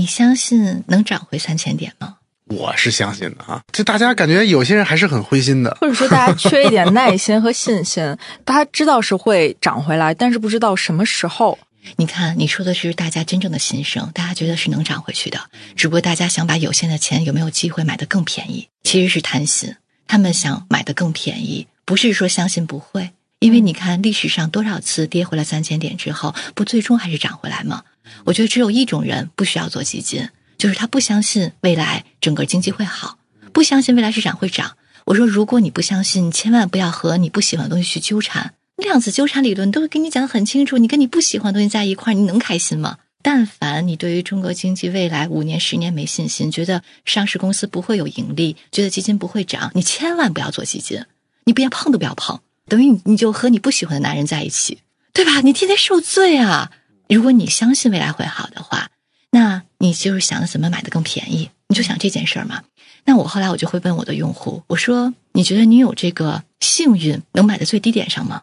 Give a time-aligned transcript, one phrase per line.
[0.00, 2.16] 你相信能涨回三千点吗？
[2.46, 8.16] 我是相信的啊，就大家感觉有些人还是很灰心的，或者说大家缺一点耐心和信心。
[8.42, 11.58] 大家知道是会涨回来，但是不知道什么时候。
[11.96, 15.38] 你看，你说的是大家真正的心声，大家觉得是能涨回去的，
[15.76, 19.76] 只不过大家想把有限的钱有没有机会买得更便宜，其实是贪心。
[20.08, 23.10] 他们想买得更便宜，不是说相信不会，
[23.40, 27.84] 因为你看历史上多少次跌回了三千点之后，不最终还是涨回来吗？
[28.24, 30.28] 我觉得只有一种人不需要做基金。
[30.58, 33.16] 就是他不相信未来整个经济会好，
[33.50, 34.76] 不相信未来市场会涨。
[35.06, 38.52] 我说，如果你不相信，你千万不要和你不喜欢的东西去纠缠。
[38.76, 42.98] 量子纠缠理论都会给你讲的很清楚，你跟你不喜欢的东西在一块儿，你能开心吗？
[43.22, 51.02] 但凡你对于中国经济未来五年、十年没信心，觉得上市公司不会有盈利，觉得基金不会涨，你千万不要做基金，
[51.44, 54.78] 你不要碰都不要碰，等于你你就和你不喜欢的男人在一起，
[55.12, 55.42] 对吧？
[55.42, 56.70] 你天天受罪啊！
[57.08, 58.88] 如果你相信未来会好的话。
[59.32, 62.62] 那你就是想怎么买的更便宜，你就想这件事儿嘛？
[63.04, 68.42] 那我后来我就会问我的用户，我说：“你觉得你有这个幸运能买在最低点上吗？”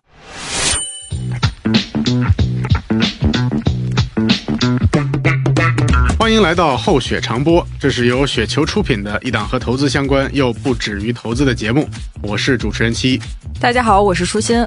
[6.38, 11.90] 欢迎来到厚雪长播，这是由雪球出品的一档和投资相关又不止于投资的节目。
[12.22, 13.20] 我是主持人七，
[13.60, 14.64] 大家好，我是舒心。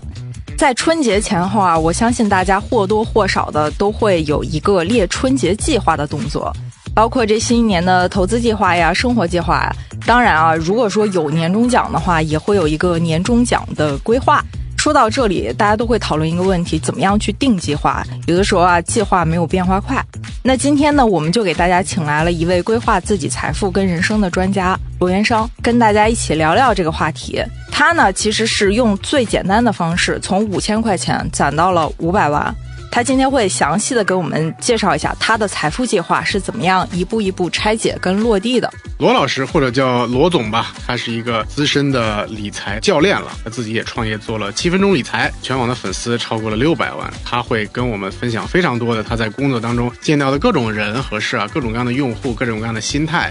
[0.58, 6.52] 在春节前后啊，我相信大家或多或少的都会有一个列春节计划的动作，
[6.92, 9.72] 包括这新一年的投资计划呀、生活计划呀。
[10.04, 14.44] 当然啊，如果说有年终奖的话，也会有一个年终奖的规划。
[14.80, 18.02] 说到这里，大家都会讨论一个问题：怎么样去定计划？
[18.26, 20.02] 有的时候啊，计划没有变化快。
[20.42, 27.44] 那今天呢，我们就给大家请来了一位规划自己财富跟人生的专家罗元生，跟大家一起聊聊这个话题。
[27.70, 32.56] 他呢，其实是用最简单的方式，从五千块钱攒到了五百万。
[32.92, 38.68] 他今天会详细的给我们介绍一下他的财富计划是怎么样一步一步拆解跟落地的。
[38.98, 47.08] 罗老师或者叫罗总吧，他是一个资深的理财教练了，他自己也创业做了七分钟理财，全网的粉丝超过了六百万。
[47.24, 53.30] 他会跟我们分享非常多的他在工作当中见到的各种人和事啊，各种各样的用户，各种各样的心态。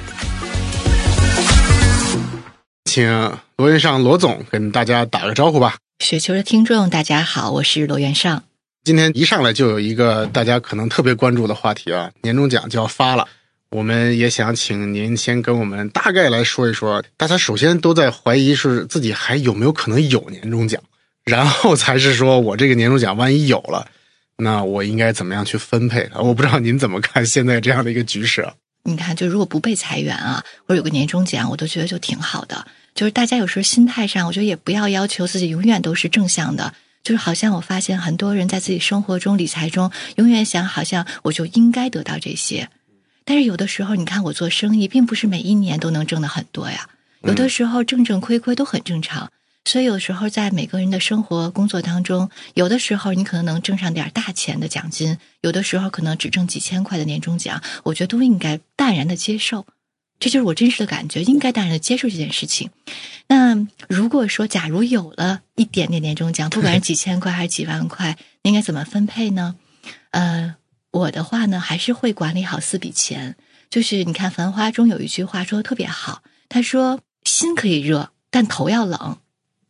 [2.85, 5.75] 请罗元上罗总跟大家打个招呼吧。
[5.99, 8.43] 雪球的听众大家好，我是罗元上。
[8.83, 13.27] 今天一上来就有一个大家可能特别关注的话题啊，年终奖就要发了，
[13.71, 17.03] 我们也想请您先跟我们大概来说一说。
[17.17, 20.81] 大家首先都在怀疑是自己还有没有可能有年终奖，
[21.23, 23.85] 然后才是说我这个年终奖万一有了，
[24.37, 26.21] 那我应该怎么样去分配它？
[26.21, 28.47] 我不知道您怎么看现在这样的一个局势。
[28.85, 32.65] 你看，就如果不被裁员啊，或者有个年终奖，我都觉得就挺好的。
[32.95, 36.73] 就是大家有时候心态上，我觉得也不要要求自己永远都是正向的。
[37.03, 42.69] 就是好像我发现很多人在自己生活中、理财中，永远想好像我就应该得到这些，
[43.25, 46.89] 但是有的时候，你看我做生意，并不是每一年都能挣的很多呀。
[47.21, 49.31] 有的时候挣挣亏亏都很正常。
[49.65, 59.67] 所以有时候在每个人的生活工作当中，有的时候你可能能挣上点大钱的奖金，有的时候可能只挣几千块的年终奖，我觉得都应该淡然的接受。
[60.19, 62.69] 这就是我真实的感觉，应该淡然的接受这件事情。
[63.27, 69.55] 那如果说，假如有了一点点年终奖，不管是几千块还是几万块，应该怎么分配呢？
[70.11, 70.55] 呃，
[70.91, 73.37] 我的话呢，还是会管理好四笔钱。
[73.69, 79.17] 就是你看《繁花》中有一句话说的特别好，他说：“心可以热，但头要冷。”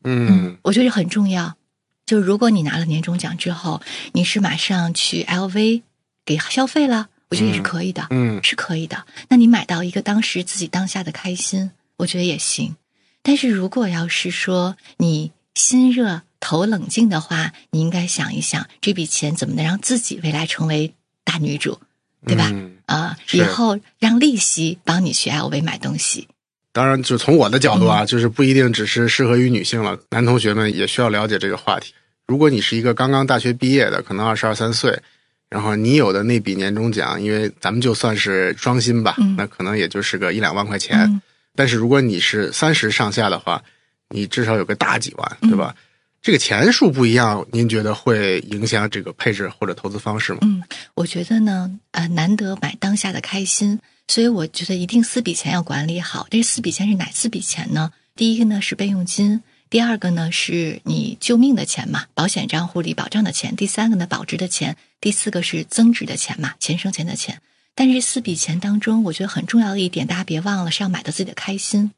[0.06, 1.58] 嗯，我觉得很重要。
[2.06, 3.82] 就如果你拿了年终奖之后，
[4.14, 5.82] 你是马上去 LV
[6.26, 7.10] 给消费了。
[7.30, 9.06] 我觉得也是可以的，嗯，是可以的。
[9.28, 12.76] 那你买到一个当时自己当下的开心，我觉得也行。
[13.22, 21.80] 但是如果要是说你心热头冷静的话，你应该想一想这笔钱怎么能让自己未来成为大女主，
[22.26, 22.52] 对吧？
[22.88, 26.28] 啊，以后让利息帮你去 LV 买东西。
[26.72, 31.94] 当然，就从我的角度啊，就是不一定只是适合于女性了，男同学们也需要了解这个话题。
[32.26, 35.00] 如果你是一个刚刚大学毕业的，可能二十二三岁。
[35.50, 41.22] 然后你有的那笔年终奖，因为咱们就算是双薪吧，那可能也就是个一两万块钱。
[41.56, 43.62] 但是如果你是三十上下的话，
[44.10, 45.76] 你至少有个大几万，对吧？
[46.22, 50.40] 这个钱数不一样，您觉得会影响这个配置或者投资方式吗？
[50.42, 50.62] 嗯，
[50.94, 56.28] 我觉得呢，呃，难得买当下的开心，所以我觉得一定四笔钱要管理好。
[56.30, 57.92] 这四笔钱是哪四笔钱呢？
[58.16, 59.42] 第一个呢是备用金。
[59.70, 67.42] 第二个呢，是你救命的钱嘛，保险账户里保障的钱；第三个呢，保值的钱；第四个是增值的钱嘛，钱生钱的钱。
[67.76, 71.92] 但是四笔钱当中，我觉得很重要的一点，大家别忘了是要买到自己的开心。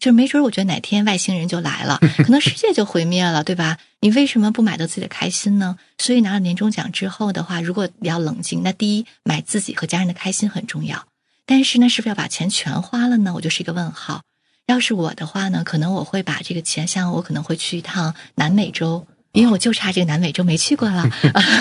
[0.00, 3.78] 就是没准，我觉得哪天外星人就来了，可能世界就毁灭了，对吧？
[4.00, 5.76] 你为什么不买到自己的开心呢？
[5.98, 11.06] 所以拿了年终奖之后的话，如果要冷静，那第一，买自己和家人的开心很重要。
[11.46, 13.32] 但是呢，是不是要把钱全花了呢？
[13.34, 14.22] 我就是一个问号。
[14.66, 21.08] 要是我的话呢，可能我会把这个钱，像我可能会去一趟南美洲，因为我就差这个南美洲没去过了。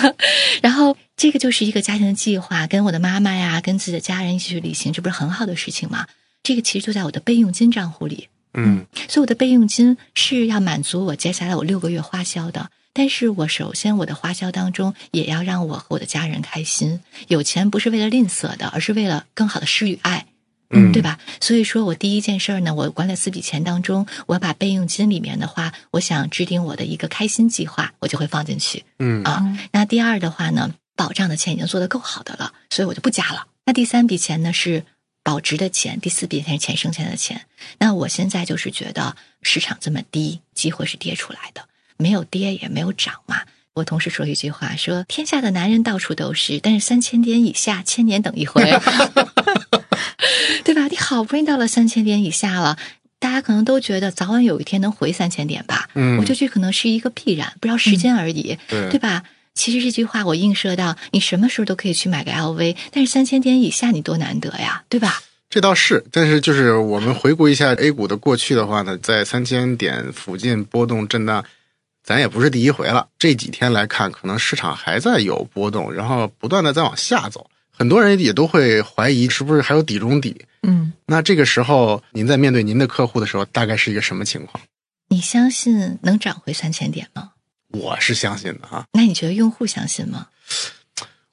[0.62, 6.08] 然后这个就是一个家庭的计划，跟我的妈妈呀，跟自己的家人一起去旅行，这不是很好的事情吗？
[6.44, 8.30] 这个其实就在我的备用金账户里。
[8.54, 12.72] 嗯所以我的备用金是要满足我接下来我六个月花销的。
[12.94, 17.00] 但是我首先我的花销当中也要让我和我的家人开心。
[17.28, 20.26] 有钱不是为了吝啬的，而是为了更好的施与爱，
[20.70, 21.02] 嗯，对？
[21.02, 21.18] 吧？
[21.40, 28.84] 所以说我第一件事儿呢，我管理四笔钱当中，我要把备用金里面的话，我想制定我的一个开心计划，我就会放进去。
[29.00, 33.48] 嗯啊那第二的话呢，保障的钱已经做得够好的了，所以我就不加了。
[33.66, 34.84] 那第三笔钱呢是
[35.24, 37.46] 保值的钱，第四笔钱是钱生钱的钱。
[37.80, 41.66] 那我现在就是觉得市场这么低，机会是跌出来的，
[41.98, 43.42] 没有跌也没有涨嘛。
[43.74, 48.64] 我同事说一句话，说天下的男人到处都是，但是三千点以下，千年等一回，
[50.68, 50.86] 对吧？
[50.92, 52.78] 你好不容易到了三千点以下了。
[53.20, 58.60] 大家可能都觉得早晚有一天能回三千点吧，嗯我觉得这可能是一个必然，不知道时间而已。
[58.68, 59.24] 对对吧？
[59.54, 65.24] 其实这句话我映射到，你什么时候都可以去买个 LV，但是三千点以下你多难得呀，对吧？
[65.50, 71.46] 这倒是，但是就是我们回顾一下 A 股的过去的话呢，在三千点附近波动震荡，
[72.04, 73.08] 咱也不是第一回了。
[73.18, 80.46] 这几天来看，可能市场还在有波动，然后不断的在往下走，很多人也都会怀疑是不是还有底中底。
[80.64, 84.64] 嗯，那这个时候，您在面对您的客户的时候，大概是一个什么情况？
[85.10, 87.34] 你相信能涨回三千点吗？
[87.70, 90.28] 我是相信的哈，那你觉得用户相信吗？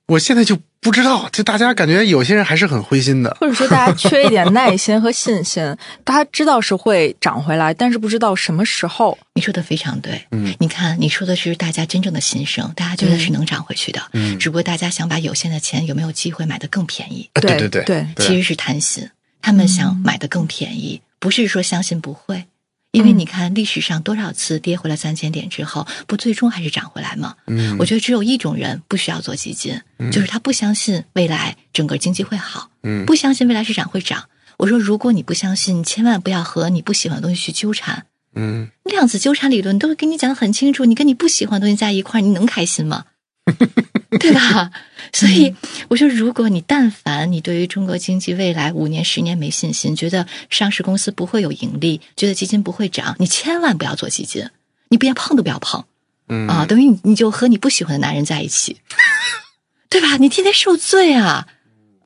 [0.06, 3.34] 我现在就不知道，就大家感觉有些人还是很灰心的。
[3.40, 9.16] 或者说大家缺一点耐心和信心， 大家知道是会涨回来，但是不知道什么时候。
[9.34, 19.08] 你说的非常对，嗯你看你说的是大家真正的心声，大家觉得是能涨回去的，嗯只不过大家想把有限的钱有没有机会买的更便宜，啊对对对对对其实是贪心，
[19.40, 22.44] 他们想买的更便宜，不是说相信不会。
[22.94, 27.35] 因为你看历史上多少次跌回了三千点之后，不最终还是涨回来吗？
[27.49, 29.81] 嗯我觉得只有一种人不需要做基金，
[30.12, 34.29] 就是他不相信未来整个经济会好，嗯不相信未来市场会涨。
[34.56, 38.06] 我说，如果你不相信，千万不要和你不喜欢的东西去纠缠。
[38.37, 43.05] 嗯量子纠缠理论都给你讲的很清楚，你跟你不喜欢的东西在一块儿，你能开心吗？
[44.20, 44.70] 对吧？
[45.12, 45.55] 所以
[45.88, 54.49] 我说，如果你但凡你对于中国经济未来五年、十年没信心，觉得上市公司不会有盈利，觉得基金不会涨，你千万不要做基金，
[54.88, 55.85] 你别碰都不要碰
[56.29, 56.64] 嗯啊！
[56.67, 58.81] 等于你你就和你不喜欢的男人在一起，
[59.91, 60.17] 对吧？
[60.17, 61.46] 你天天受罪啊！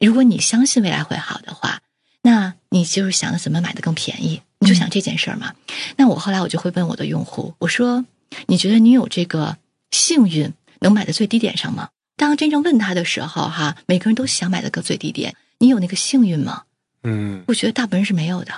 [0.01, 1.83] 如果你相信未来会好的话，
[2.23, 5.55] 那你就是想怎么买的更便宜，你就想这件事儿嘛。
[5.97, 8.05] 那我后来我就会问我的用户，我说
[8.49, 9.57] ：“你觉得你有这个
[9.91, 16.63] 幸运能买在最低点上吗？”当真正问他的时候，哈，每个人都想买的个最低点，你有那个幸运吗？
[17.05, 18.53] 嗯我觉得大部分人是没有的。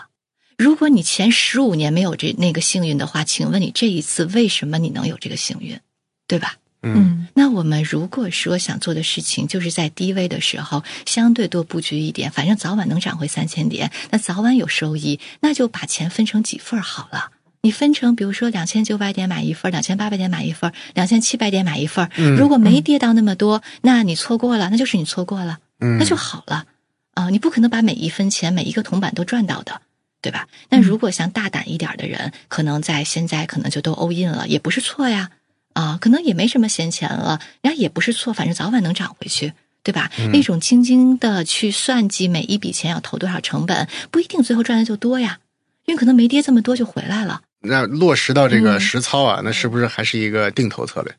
[0.57, 5.79] 如果你前十五年没有这那个幸运的话，请问你这一次为什么你能有这个幸运，
[6.27, 6.57] 对吧？
[6.83, 17.33] 嗯那我们如果说想做的事情，就是在低位的时候相对多布局一点，反正早晚能涨回三千点，那早晚有收益，那就把钱分成几份好了。
[17.63, 26.67] 你分成，比如说两千九百点买一份儿，两千八百点买一份儿，两千七百点买一份如果没跌到那么多，那你错过了，那就是你错过了，嗯，那就好了。
[27.15, 29.83] 啊、你不可能把每一分钱、每一个铜板都赚到的，
[30.23, 30.49] 对吧？
[30.71, 35.31] 那如果像大胆一点的人，可能在现在可能就都 all in 了，也不是错呀。
[35.75, 39.53] 啊，可能也没什么闲钱了，人家也不是错，反正早晚能涨回去，
[39.83, 40.11] 对吧？
[40.33, 45.41] 那种精精的去算计每一笔钱要投多少成本，不一定最后赚的就多呀，
[45.85, 47.43] 因为可能没跌这么多就回来了。
[47.63, 51.15] 那落实到这个嗯实操啊，那是不是还是一个定投策略？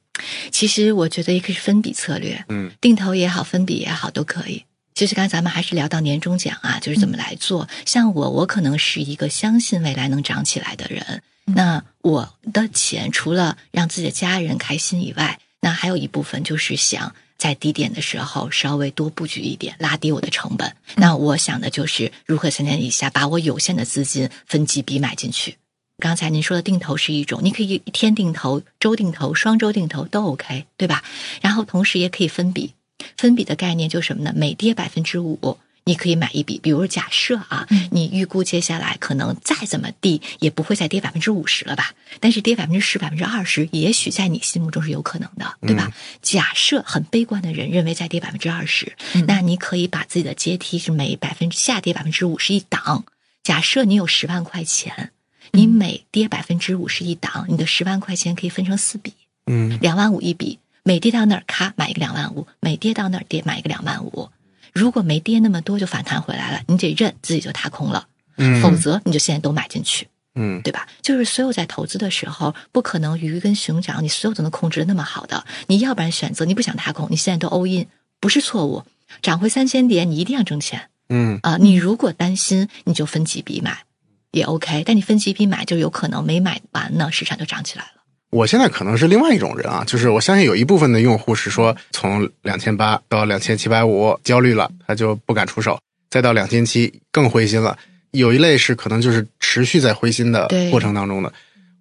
[0.52, 4.64] 其实我觉得也可以是分笔策略，嗯定投也好，分笔也好，都可以。
[4.94, 7.68] 其实刚才咱们还是聊到年终奖啊，就是怎么来做。
[7.86, 11.22] 像我，我可能是一个相信未来能涨起来的人。
[11.46, 20.76] 那我的钱除了让自己的家人开心以外，那还有一部分就是想在低点的时候稍微多布局一点，拉低我的成本。
[20.96, 25.56] 那我想的就是如何三年以下把我有限的资金分几笔买进去。
[26.02, 31.04] 刚才您说的定投是一种，你可以一天定投、周定投、双周定投都 OK，对吧？
[31.42, 32.74] 然后同时也可以分笔，
[33.16, 34.34] 分笔的概念就是什么呢？
[34.36, 36.60] 每跌百分之五，你可以买一笔。
[36.60, 41.94] 比如假设啊，你预估接下来可能再怎么地也不会再跌百分之五十了吧？
[42.20, 45.92] 但是跌百分之十、百分之二十，也许在你心目中是有可能的，对吧？
[46.22, 48.96] 假设很悲观的人认为再跌百分之二十，
[49.28, 53.06] 那你可以把自己的阶梯是每百分之下跌百分之五十一档。
[53.44, 55.12] 假设你有十万块钱。
[55.52, 59.14] 你每跌百分之五十一档，你的十万块钱可以分成四笔，
[59.46, 64.30] 嗯两万五一笔，每跌到那儿咔买一个两万五，每跌到那儿跌买一个两万五。
[64.74, 70.08] 如果没跌那么多就反弹回来了，你得认自己就踏空了，嗯否则你就现在都买进去。
[70.34, 70.88] 嗯对吧？
[71.02, 75.44] 就是所有在投资的时候，不可能鱼跟熊掌，你所有都能控制的那么好的。
[75.68, 77.88] 你要不然选择你不想踏空，你现在都 all in，
[78.22, 78.86] 不是错误。
[79.22, 83.84] 涨回三千点，你一定要挣钱嗯啊、你如果担心，你就分几笔买
[84.32, 88.02] 也 OK，但你分几批买就有可能没买完呢，市场就涨起来了。
[88.32, 95.78] 我现在可能是另外一种人啊，就是我相信有一部分的用户是说，从两千八到两千七百五焦虑了，他就不敢出手，
[96.10, 97.78] 再到两千七更灰心了。
[98.12, 101.34] 有一类是可能就是持续在灰心的过程当中的，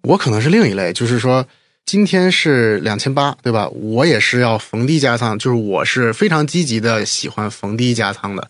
[0.03, 1.45] 我可能是另一类，就是说
[1.85, 3.69] 今天是两千八，对吧？
[3.69, 8.49] 我也是要逢低加仓，就是我是非常积极的喜欢逢低加仓的。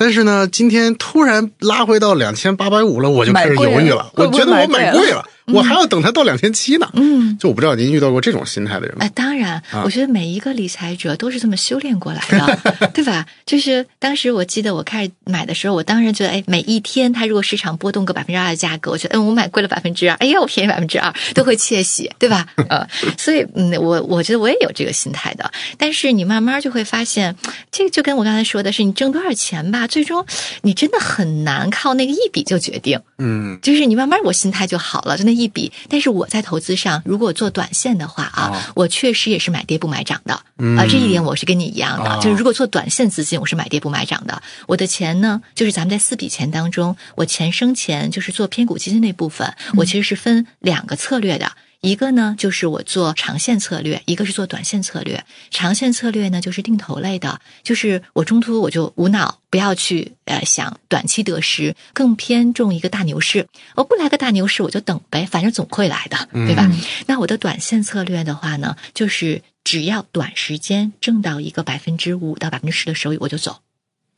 [0.00, 4.10] 但是呢，今天突然拉回到两千八百五了，我就开始犹豫了。
[4.14, 6.88] 我觉得我买贵了，我还要等它到两千七呢。
[6.94, 9.04] 嗯，就我不知道您遇到过这种心态的人吗？
[9.04, 13.26] 哎，当然，啊我觉得每一个理财者都是这么修炼过来的， 对吧？
[13.46, 22.46] 就是当时我记得我开始买的时候，我当然觉得，哎，每一天它如果市场波动个百分之二的价格，我觉得，嗯，我买贵了百分之二，哎呀，我便宜百分之二，都会窃喜，对吧？
[22.68, 22.86] 呃，
[23.18, 25.50] 所以，嗯，我我觉得我也有这个心态的。
[25.78, 27.34] 但是你慢慢就会发现，
[27.70, 30.24] 这个就跟我刚才说的是，你挣多少钱吧，最终
[30.62, 33.00] 你真的很难靠那个一笔就决定。
[33.18, 35.72] 嗯就是你慢慢我心态就好了，就那一笔。
[35.88, 42.10] 但是我在投资上，如果做短线的话啊，哦我确实也是买跌不买涨的啊、嗯这一点我是跟你一样的。
[42.10, 44.42] 哦就是如果做短线资金，我是买跌不买涨的。
[44.66, 51.50] 我的钱呢，就是咱们在四笔钱当中，我钱生钱就是做偏股基金那部分，我其实是分两个策略的。
[51.80, 55.24] 一个呢，就是我做长线策略；一个是做短线策略。
[55.50, 63.46] 长线策略呢，就是定投类的，就是我中途我就无脑，不要去呃想短期得失，更偏重一个大牛市。
[63.76, 66.70] 我不来个大牛市，我就等呗，反正总会来的，对吧？
[67.06, 73.60] 那我的短线策略的话呢，就是只要短时间挣到一个百分之五到百分之十的收益，我就走。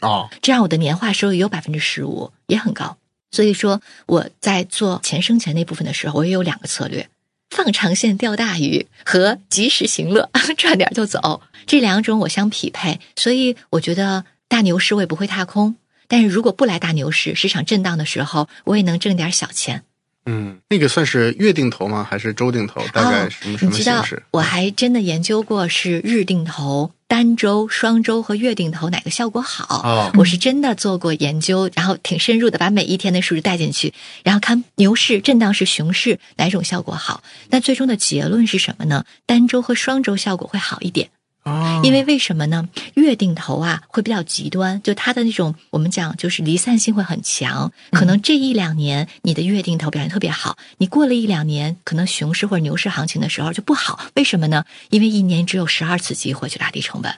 [0.00, 2.96] 哦，这样我的年化收益有百分之十五，也很高。
[3.30, 7.08] 所以说我在做钱生钱那部分的时候，我也有两个策略：
[7.52, 11.42] 放长线钓大鱼和及时行乐， 赚点就走。
[11.66, 15.76] 这两种我相匹配，所以我觉得大牛市我也不会踏空。
[16.08, 19.84] 但是如果不来大牛市，市场震荡的时候，我也能挣点小钱。
[20.26, 22.06] 嗯，那个算是月定投吗？
[22.08, 22.80] 还是周定投？
[22.92, 29.82] 大概什么、什么哦你知道形式？，我还真的研究过是日定投、单周、双周和月定投哪个效果好。
[29.84, 33.92] 哦我是真的做过研究，然后挺深入的，把每一天的数据带进去，
[34.22, 37.22] 然后看牛市、震荡市、熊市哪种效果好。
[37.50, 39.04] 那最终的结论是什么呢？
[39.26, 41.10] 单周和双周效果会好一点。
[41.44, 42.68] 哦，因为为什么呢？
[42.94, 47.72] 月定投啊会比较极端，就它的那种我们讲就是离散性会很强。
[47.90, 53.98] 可能这一两年你的月定投表现特别好，你过了一两年，可能熊市或者牛市行情的时候就不好。
[54.14, 54.64] 为什么呢？
[54.90, 57.16] 因为一年只有十二次机会去拉低成本，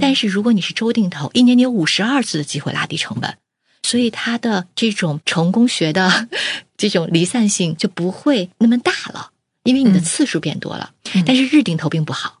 [0.00, 3.36] 但是如果你是周定投，一年你有五十二次的机会拉低成本，
[3.82, 6.28] 所以它的这种成功学的
[6.78, 9.32] 这种离散性就不会那么大了，
[9.64, 10.92] 因为你的嗯次数变多了。
[11.12, 12.38] 嗯但是日定投并不好。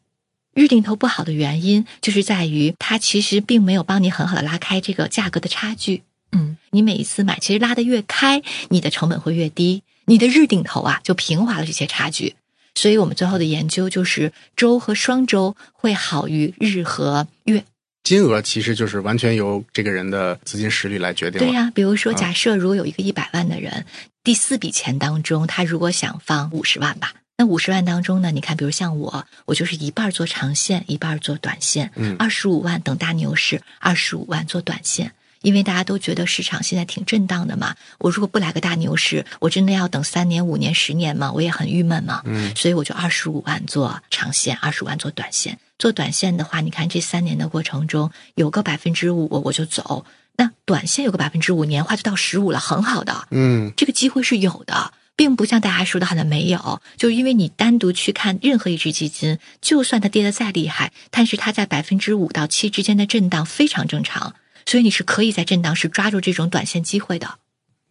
[0.54, 6.02] 日定投不好的原因，就是在于它其实并没有帮你很好的拉开这个价格的差距。
[6.32, 12.34] 嗯，你每一次买，其实拉得越开，你的成本会越低，你的日定投啊就平滑了这些差距。
[12.74, 17.64] 所以我们最后的研究就是周和双周会好于日和月。
[18.02, 21.46] 金额其实就是完全由这个人的资金实力来决定了。
[21.46, 23.84] 对呀、比如说，啊假设如果有一个一百万的人，
[24.24, 27.12] 第四笔钱当中，他如果想放五十万吧，
[27.42, 35.12] 那五十万当中呢，你看，比如像我，我就是一半做长线，一半做短线，嗯二十五万等大牛市，二十五万做短线。
[35.40, 42.22] 因为大家都觉得市场现在挺震荡的嘛，我如果不来个大牛市，我真的要等三年、五年、十年嘛，我也很郁闷嘛。
[42.26, 45.58] 嗯所以我就二十五万做长线，二十五万做短线。
[45.80, 50.06] 做短线的话，你看这三年的过程中，有个百分之五我就走，
[50.36, 54.92] 那短线有个百分之五，年化就到十五了，很好的，嗯这个机会是有的。
[55.14, 64.34] 并不像大家说的好像没有，就因为你单独去看任何一只基金，就算它跌得再厉害，但是它在百分之五到七之间的震荡非常正常，
[64.66, 67.38] 所以你是可以在震荡时抓住这种短线机会的。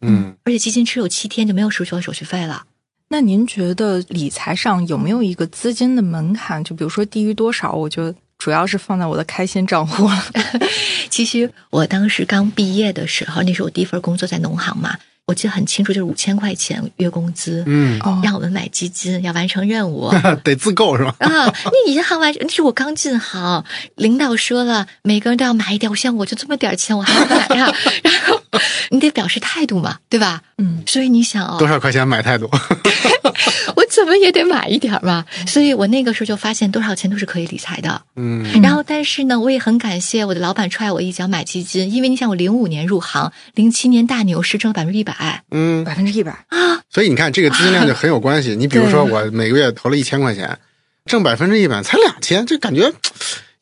[0.00, 2.64] 嗯，而且基金持有七天就没有收取手续费了。
[3.08, 6.64] 那您觉得理财上有没有一个资金的门槛？
[6.64, 10.24] 就比如说低于多少，我就主要是放在我的开心账户了。
[11.10, 20.12] 其实我当时刚毕业的时候，那是我第一份工作在农行嘛，我记得很清楚，就是五千块钱月工资，嗯，哦让我们买基金，要完成任务。
[20.42, 21.14] 得自购是吧？
[21.20, 23.64] 啊，那银行完，那是我刚进行，
[23.94, 25.88] 领导说了，每个人都要买一点。
[25.90, 28.41] 我想我就这么点钱，我还要买呀、 然后
[28.90, 30.42] 你得表示态度嘛，对吧？
[30.58, 32.48] 嗯，所以你想哦，多少块钱买太多？
[33.74, 35.24] 我怎么也得买一点儿嘛。
[35.46, 38.02] 所以我那个时候就发现，多少钱都是可以理财的。
[38.16, 46.80] 嗯然后，但是呢，我也很感谢我的老板踹我一脚买基金，因为你想，我零五年入行，零七年大牛市挣了百分之一百嗯，百分之一百，啊！
[46.90, 48.54] 所以你看这个资金量就很有关系。
[48.56, 50.58] 你比如说我每个月投了一千块钱，
[51.06, 52.92] 挣百分之一百才两千，这感觉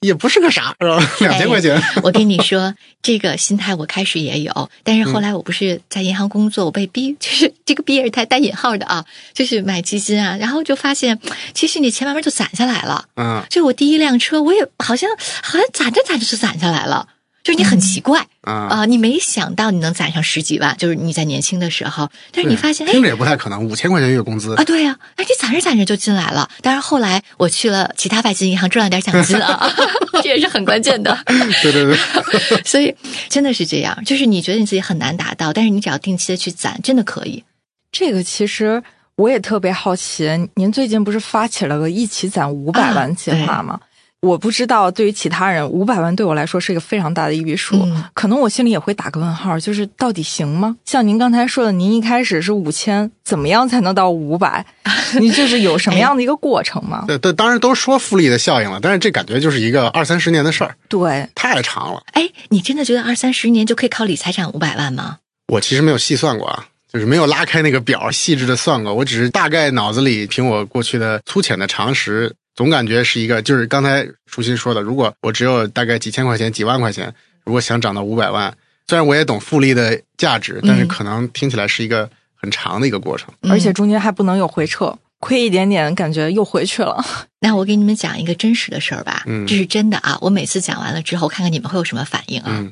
[0.00, 0.98] 也不是个啥，是吧？
[1.20, 9.04] 两千块钱，我跟你说，这个心态我开始也有，但是后来我不是在银行工作，我被逼， 就是这个逼也是带带引号的啊，
[9.34, 11.18] 就是买基金啊，然后就发现，
[11.52, 13.04] 其实你钱慢慢就攒下来了。
[13.16, 15.10] 嗯就我第一辆车，我也好像
[15.42, 17.06] 好像攒着攒着就攒下来了，
[17.42, 26.48] 就是你很奇怪啊、啊，你没想到你能攒上十几万，就是你在年轻的时候，但是你发现，哎听着也不太可能，五千块钱月工资啊，对呀、哎，你攒着攒着就进来了。
[26.62, 29.72] 当然后来我去了其他外资银行赚了点奖金啊，
[30.22, 31.16] 这也是很关键的。
[31.62, 31.96] 对对对，
[32.64, 32.94] 所以
[33.28, 37.42] 真的是这样，就是你觉得你自己很难达到，但是你只要定期的去攒，真的可以。
[37.90, 38.82] 这个其实
[39.16, 43.80] 我也特别好奇，您最近不是发起了个一起攒五百万计划吗？
[44.22, 50.76] 我不知道对于其他人，五百万对我来说是一个非常大的一笔数，嗯可能我心里也会打个问号，就是到底行吗？
[50.84, 54.66] 像您刚才说的，您一开始是五千，怎么样才能到五百？
[55.18, 57.04] 你就是有什么样的一个过程吗？
[57.08, 62.02] 对对，当然都说复利的效应了，但是这感觉就是一个二三十年的事儿，对，太长了。
[62.12, 65.16] 哎，你真的觉得二三十年就可以靠理财攒五百万吗？
[65.48, 77.10] 我其实没有细算过啊，就是没有拉开那个表细致的算过，我只是大概脑子里凭我过去的粗浅的常识，总感觉是一个，就是刚才舒心说的，如果我只有大概几千块钱、几万块钱，
[77.42, 78.54] 如果想涨到五百万，
[78.86, 83.32] 虽然我也懂复利的价值，但是可能听起来是一个很长的一个过程。
[83.40, 87.02] 嗯而且中间还不能有回撤，亏一点点，感觉又回去了。
[87.40, 90.18] 那我给你们讲一个真实的事儿吧，嗯这是真的啊。
[90.20, 92.48] 我每次讲完了之后，看看你们会有什么反应啊。
[92.50, 92.70] 嗯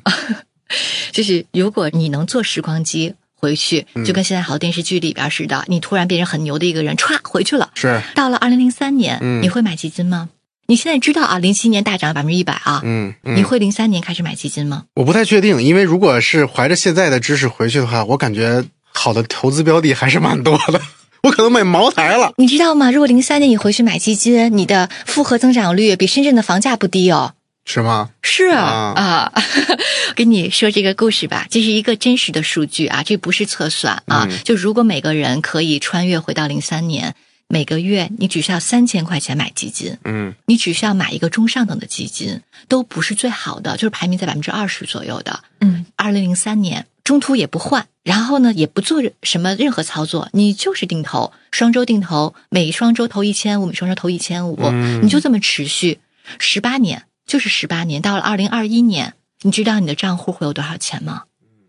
[1.11, 7.69] 就是如果你能坐时光机回去，嗯就跟现在好多电视剧里边似的，你突然变成很牛的一个人，歘回去了。
[7.73, 10.29] 是，到了二零零三年，嗯你会买基金吗？
[10.67, 14.83] 你现在知道啊，零七年大涨百分之一百啊，嗯嗯，你会零三年开始买基金吗？
[14.95, 20.79] 我不太确定，因为如果是怀着现在的知识回去的话，我感觉好的投资标的还是蛮多的，
[21.23, 22.33] 我可能买茅台了。
[22.37, 22.91] 你知道吗？
[22.91, 27.33] 如果零三年你回去买基金，你的复合增长率比深圳的房价不低哦。
[27.71, 28.09] 是吗？
[28.23, 28.63] 是啊
[28.95, 29.01] 啊
[29.31, 29.33] 啊，
[30.17, 34.25] 跟你说这个故事吧，这是一个真实的数据啊，这不是测算啊。
[34.27, 37.13] 嗯就如果每个人可以穿越回到零三年，
[37.47, 45.41] 每个月你只需要三千块钱买基金，嗯你只需要买一个中上等的基金，都不是最好的，就是排名在百分之二十左右的。
[45.61, 55.99] 嗯，二零零三年中途也不换，然后呢也不做什么任何操作，你就是定投，双周定投，每双周投一千五，每双周投一千五，嗯你就这么持续
[56.39, 59.13] 十八年，就是十八年，到了二零二一年，
[59.43, 61.25] 你知道你的账户会有多少钱吗？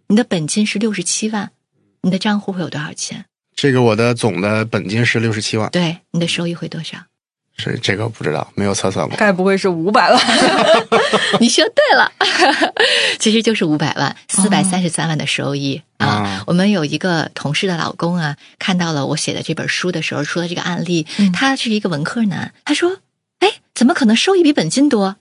[0.07, 1.51] 你的本金是六十七万，
[2.01, 3.27] 你的账户会有多少钱？
[3.55, 6.97] 这个我的总的本金是六十七万，对，你的收益会多少？
[7.59, 9.15] 是这个不知道，没有测算过。
[9.19, 10.19] 该不会是五百万？
[11.39, 12.11] 你说对了，
[13.21, 16.45] 其实就是五百万，四百三十三万的收益、啊啊。
[16.47, 23.03] 我们有一个同事的老公啊，看到了我写的这本书的时候说的这个案例，嗯他是一个文科男，他说
[23.41, 25.17] ：“哎，怎么可能收益比本金多？”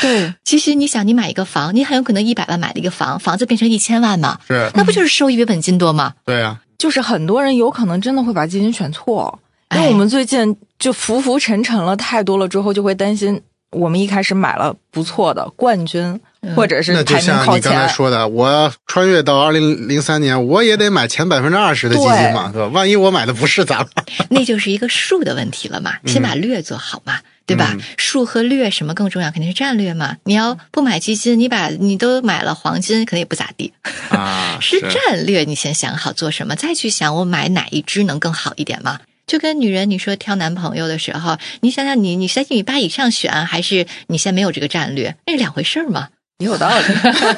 [0.00, 6.14] 对，其实你想，你买一个房，你很有可能一百万买了一个房，房子变成一千万嘛，是，那不就是收益比本金多吗？
[6.24, 9.38] 对啊，就是很多人有可能真的会把基金选错，
[9.74, 16.20] 因为哎我们最近就浮浮沉沉了太多了，之后就会担心我们一开始买了不错的冠军，
[16.54, 17.86] 或者是那就像你刚才。
[17.88, 22.68] 说的，我穿越到二零零三年，我也得买前百分之二十的基金嘛，对吧？
[22.68, 24.04] 万一我买的不是咋办？
[24.30, 27.80] 那就是一个数的问题了嘛，先把略做好嘛，对吧嗯？
[27.96, 29.30] 数和略什么更重要？
[29.30, 30.16] 肯定是战略嘛。
[30.24, 33.72] 你要不买基金，你把你都买了黄金，可能也不咋地。
[34.10, 39.00] 啊， 是战略，你先想好做什么，再去想我买哪一只能更好一点嘛。
[39.26, 46.08] 就跟女人你说挑男朋友的时候，你想想你你是在一米八以上选，还是你现在没有这个战略，那是两回事儿嘛。
[46.38, 46.84] 你有道理。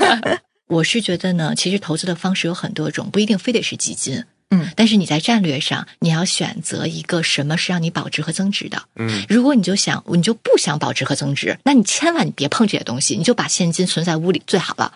[0.68, 4.25] 我是觉得呢，其实投资的方式有很多种，不一定非得是基金。
[4.50, 8.82] 嗯，但是你在战略上，你要选择一个什么是让你保值和增值的。
[8.96, 14.94] 嗯，如果你就想你就不想保值和增值，那你千万你别碰这些东西，你就把现金存在屋里最好了。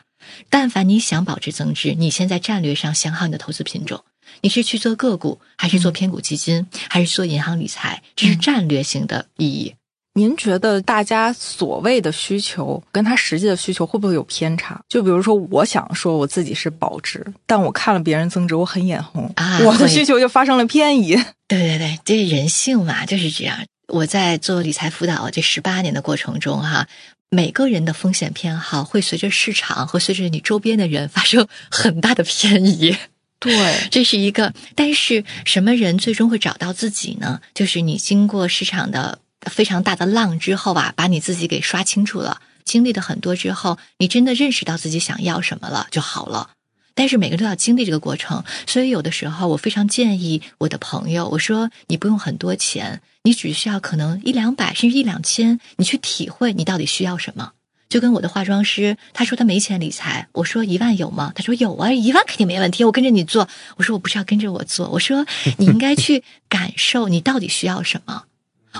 [0.48, 4.04] 但凡你想保值增值，你先在战略上想好你的投资品种，
[4.40, 9.74] 你是去做个股，还是做偏股基金，还是做银行理财，这是战略性的意义。
[10.14, 14.78] 您觉得大家所谓的需求跟他实际的需求会不会有偏差？
[14.88, 21.14] 就比如说，我想说我自己是保值，但我看了别人增值，我很眼红，啊我的需求就发生了偏移。
[21.48, 23.58] 对 对对，这人性嘛，就是这样。
[23.88, 26.86] 我在做理财辅导这十八年的过程中，哈，
[27.30, 32.96] 每个人的风险偏好会随着市场和随着你周边的人发生很大的偏移。
[33.38, 34.52] 对， 这是一个。
[34.74, 37.40] 但是什么人最终会找到自己呢？
[37.54, 39.18] 就是你经过市场的
[39.50, 46.50] 非常大的浪之后啊，把你自己给刷清楚了，经历了很多之后，你真的认识到自己想要什么了就好了。
[46.94, 57.52] 但是每个人都要经历这个过程，所以有的时候我非常建议我的朋友，我说你不用很多钱，你只需要可能一两百甚至一两千，你去体会你到底需要什么。
[57.88, 61.32] 就跟我的化妆师，他说他没钱理财，我说一万有吗？
[61.34, 63.48] 他说有啊，一万肯定没问题，我跟着你做。
[63.76, 65.26] 我说我不是要跟着我做，我说
[65.56, 68.24] 你应该去感受你到底需要什么。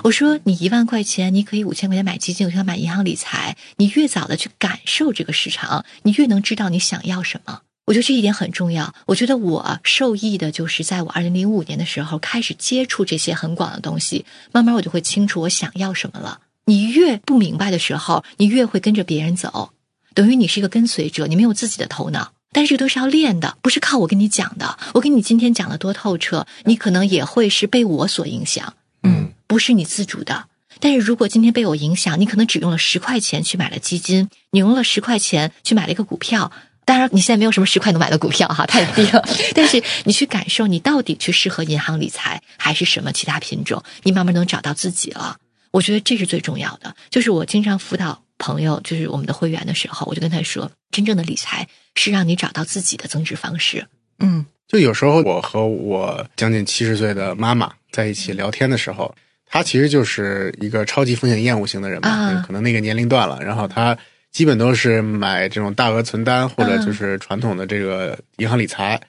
[0.01, 3.55] 我说你一万块钱，你可以五千块钱买基金，我想买银行理财。
[3.77, 7.61] 你越早的去感受这个市场，你越能知道你想要什么。
[7.85, 8.93] 我觉得这一点很重要。
[9.05, 16.39] 我觉得我受益的就是在我二零零五年的时候开始接触这些很广的东西，慢慢我就会清楚我想要什么了。
[16.65, 19.73] 你越不明白的时候，你越会跟着别人走，
[20.13, 22.31] 等于你是一个跟随者，你没有自己的头脑。
[22.53, 24.77] 但是这都是要练的，不是靠我跟你讲的。
[24.93, 30.45] 我跟你今天讲的多透彻，你可能也会是被我所影响，嗯，不是你自主的。
[30.79, 36.51] 但是如果今天被我影响，你可能只用了十块钱去买了基金，你用了十块钱去买了一个股票。
[36.85, 39.23] 当然，你现在没有什么十块能买的股票哈，太低了。
[39.53, 45.37] 但是你去感受，你到底去适合银行理财还是什么其他品种，你慢慢能找到自己了。
[45.69, 46.95] 我觉得这是最重要的。
[47.11, 53.85] 就是我经常辅导朋友，就是我们的会员的时候，我就跟他说，真正的理财是让你找到自己的增值方式。
[54.17, 59.13] 嗯，就有时候我和我将近七十岁的妈妈在一起聊天的时候，
[59.53, 63.95] 她其实就是一个超级风险厌恶型的人嘛，啊可能那个年龄段了，然后他
[64.31, 68.99] 基本都是买这种大额存单或者就是传统的这个银行理财，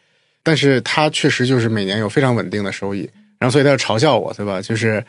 [0.43, 4.61] 但是他确实就是每年有非常稳定的收益，然后所以他就嘲笑我，对吧？
[4.61, 5.03] 就是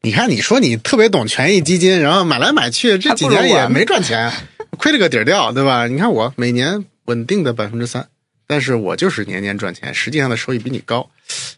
[0.00, 4.32] 你看你说你特别懂权益基金，然后买来买去这几年也没赚钱，
[4.78, 5.86] 亏了个底儿掉，对吧？
[5.86, 8.08] 你看我每年稳定的百分之三。
[8.46, 11.06] 但是我就是年年赚钱，实际上的收益比你高，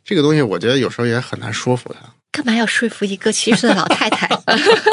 [0.05, 2.13] 这个东西我觉得有时候也很难说服他。
[2.33, 4.29] 干嘛要说服一个七十岁的老太太？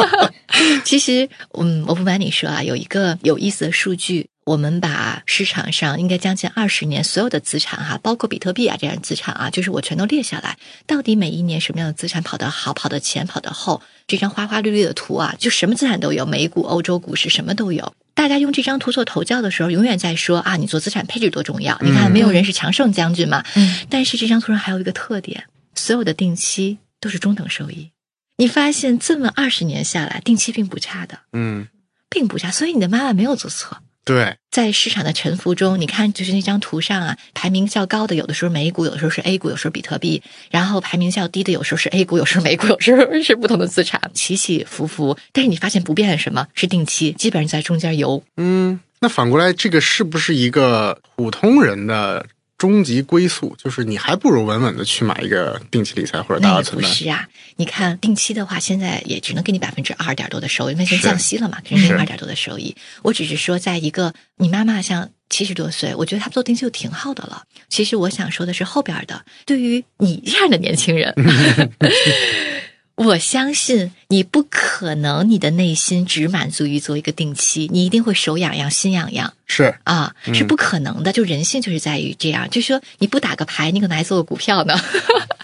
[0.84, 17.94] 其实，嗯，我不瞒你说啊，有一个有意思的数据，我们把市场上应该将近二十年所有的资产哈、包括比特币啊这样的资产啊，就是我全都列下来，到底每一年什么样的资产跑得好、跑得前、跑得后，这张花花绿绿的图啊，就什么资产都有，美股、欧洲股市什么都有。
[18.16, 21.78] 大家用这张图做头教的时候，永远在说啊，你做资产配置多重要。
[21.84, 23.44] 你看，没有人是常胜将军嘛。
[23.56, 25.44] 嗯但是这张图上还有一个特点，
[25.76, 27.92] 所有的定期都是中等收益。
[28.36, 31.68] 你发现这么二十年下来，定期并不差的，嗯，
[32.10, 32.52] 并不差。
[32.52, 33.78] 所以你的妈妈没有做错。
[34.04, 45.18] 对，在市场的沉浮中，你看，就是那张图上啊，排名较高的有的时候美股，有的时候是 A 股，有时候比特币；然后排名较低的有时候是 A 股，有时候美股，有时候是不同的资产，起起伏伏。
[45.32, 48.22] 但是你发现不变的什么是定期，基本上在中间游。
[48.36, 52.26] 嗯，那反过来，这个是不是一个普通人的
[52.58, 53.56] 终极归宿？
[53.58, 56.92] 就是你还不如稳稳的去买一个定期理财或者大额存单。
[56.92, 62.76] 是啊，你看定期的话，现在也只能给你百分之二点多的收益，因为现在降息了嘛，只能给你是二点多的收益。
[63.04, 67.44] 我只是说，在一个你妈妈像七十多岁，我觉得她做定期就挺好的了。
[67.70, 71.14] 其实我想说的是后边的，对于你这样的年轻人。
[72.98, 81.14] 我相信你不可能，你的内心只满足于做一个定期，你一定会手痒痒、心痒痒是，啊，是不可能的。
[81.14, 84.76] 就人性就是在于这样，就说你不打个牌，你可能还做个股票呢。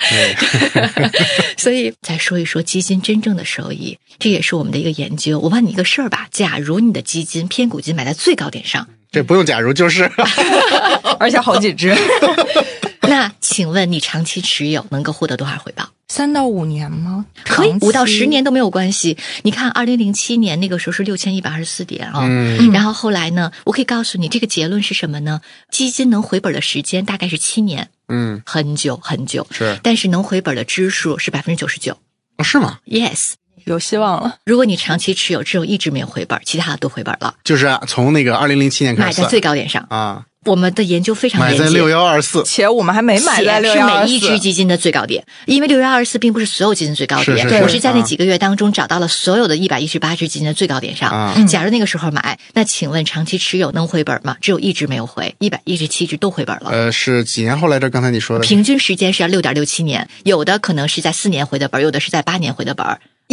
[0.09, 0.35] 对，
[1.55, 5.39] 所以再说一说基金真正的收益，这也是我们的一个研究。
[5.39, 10.11] 我问你一个事儿吧：假如你的基金偏股金买在最高点上，这不用假如就是。
[11.19, 11.95] 而且好几只，
[13.07, 15.87] 那请问你长期持有能够获得多少回报？
[16.13, 17.25] 三到五年吗？
[17.43, 19.17] 可以五到十年都没有关系。
[19.41, 25.41] 你看，二零零七年那个时候是六千一百二十四点啊、嗯然后后来呢，我可以告诉你，这个结论是什么呢？
[25.71, 31.97] 基金能回本的时间大概是七年，嗯，很久很久，是但是能回本的支数是百分之九十九。
[32.37, 33.31] 哦，是吗？Yes，
[33.65, 34.35] 有希望了。
[34.45, 39.83] 如果你长期持有，只有一只没有回本，其他的都回本了，就是从那个二零零七年开始买在最高点上。
[39.89, 41.59] 啊，我们的研究非常严谨。
[41.59, 51.45] 买在六幺二四，且我们还没买是六幺二每一只，基金的最高点，因为六幺二四并不是所有基金最高点，是是是我是在那啊几个月当中找到了所有的一百一十八只基金的最高点上。
[51.47, 54.37] 假如那个时候买，那请问长期持有能回本吗？
[54.41, 56.69] 只有一只没有回，一百一十七只都回本了。
[56.71, 57.89] 呃，是几年后来着？
[57.89, 62.85] 刚才你说的，平均时间是要六点六七年，有的可能是在四年回的本，有的是在八年回的本。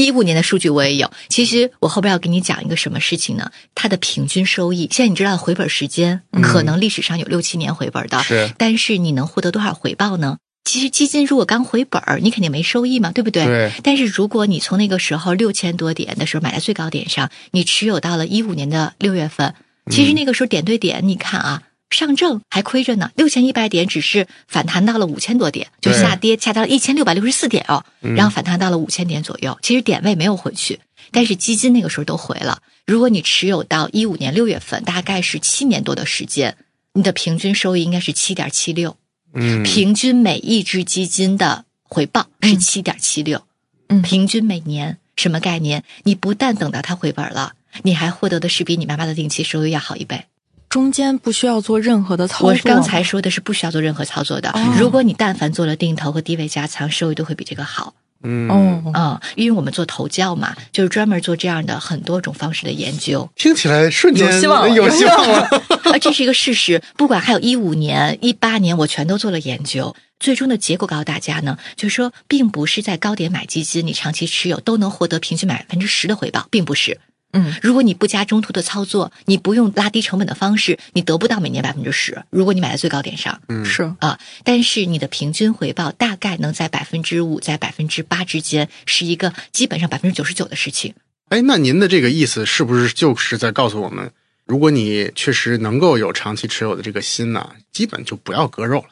[0.05, 1.11] 一五年的数据我也有。
[1.29, 3.51] 其实我后边要给你讲一个什么事情呢？
[3.75, 10.39] 它的平均收益，现在你知道回本时间可能历史上有六七年回本的，是但是你能获得多少回报呢？
[10.65, 13.45] 其实基金如果刚回本儿，你肯定没收益嘛，对不对？
[13.45, 19.55] 对但是如果你从那个时候六千多点的时候买在最高点上，你持有到了一五年的六月份，
[19.91, 32.63] 其实那个时候点对点，你看啊，上证还亏着呢，六千一百点只是反弹到了五千多点，就下跌下到了一千六百六十四点哦，嗯然后反弹到了五千点左右，其实点位没有回去，但是基金那个时候都回了。
[32.87, 36.57] 如果你持有到一五年六月份，大概是七年多的时间，
[36.95, 38.97] 你的平均收益应该是七点七六，
[39.35, 43.43] 嗯，平均每一只基金的回报是嗯七点七六，
[43.89, 45.85] 嗯平均每年什么概念？
[46.05, 50.25] 你不但等到它回本了，你还获得的是比你妈妈的定期收益要好一倍。
[50.71, 52.51] 中间不需要做任何的操作。
[52.51, 54.49] 我刚才说的是不需要做任何操作的。
[54.51, 57.93] 哦如果你但凡做了定投和低位加仓，收益都会比这个好。
[58.23, 63.29] 嗯，哦，嗯，因为我们做投教嘛，就是专门做这样的很多种方式的研究。
[63.35, 65.49] 听起来瞬间有希望了有有希望希望了。
[65.93, 66.81] 啊，这是一个事实。
[66.97, 69.97] 不管还有一五年、一八年，我全都做了研究。
[70.21, 77.01] 最终的结果告诉大家呢，就是说，并不是在高点买基金，你长期持有都能获得平均百分之十的回报，并不是。
[77.33, 82.25] 嗯，如果你不加中途的操作，你不用拉低成本的方式，你得不到每年百分之十。
[82.31, 90.95] 如果你买在最高点上，嗯是啊，但是你的平均回报大概能在百分之五、在百分之八之间，是一个基本上百分之九十九的事情。
[91.29, 94.11] 哎，那您的这个意思是不是就是在告诉我们，
[94.45, 98.89] 如果你确实能够有长期持有的这个心呢，基本就不要割肉了。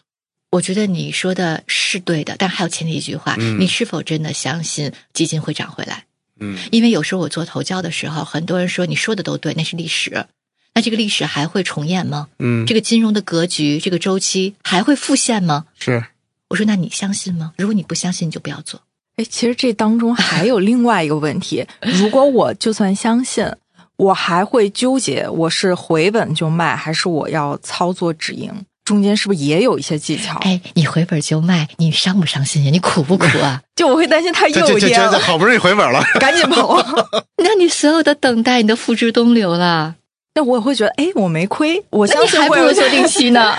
[0.52, 6.04] 我觉得你说的是对的，但还有前提一句话：嗯你是否真的相信基金会涨回来？
[6.40, 10.26] 嗯因为有时候我做投教的时候，很多人说你说的都对，那是历史。
[10.74, 12.28] 那这个历史还会重演吗？
[12.38, 15.64] 嗯，这个金融的格局，这个周期还会复现吗？
[15.78, 16.04] 是
[16.48, 17.52] 我说，那你相信吗？
[17.56, 18.80] 如果你不相信，你就不要做。
[19.16, 23.44] 哎，其实这当中还有另外一个问题， 如果我就算相信，
[23.96, 28.52] 我还会纠结我是回本就卖，还是我要操作止盈，
[28.88, 30.38] 中间是不是也有一些技巧？
[30.38, 32.70] 哎，你回本就卖，你伤不伤心呀？
[32.70, 33.60] 你苦不苦啊？
[33.76, 36.82] 就我会担心它这这这这又跌了，好不容易回本了， 赶紧跑。
[37.36, 39.96] 那你所有的等待，你都付之东流了。
[40.34, 43.54] 那我也会觉得，哎，我没亏，我相信还不如做定期呢。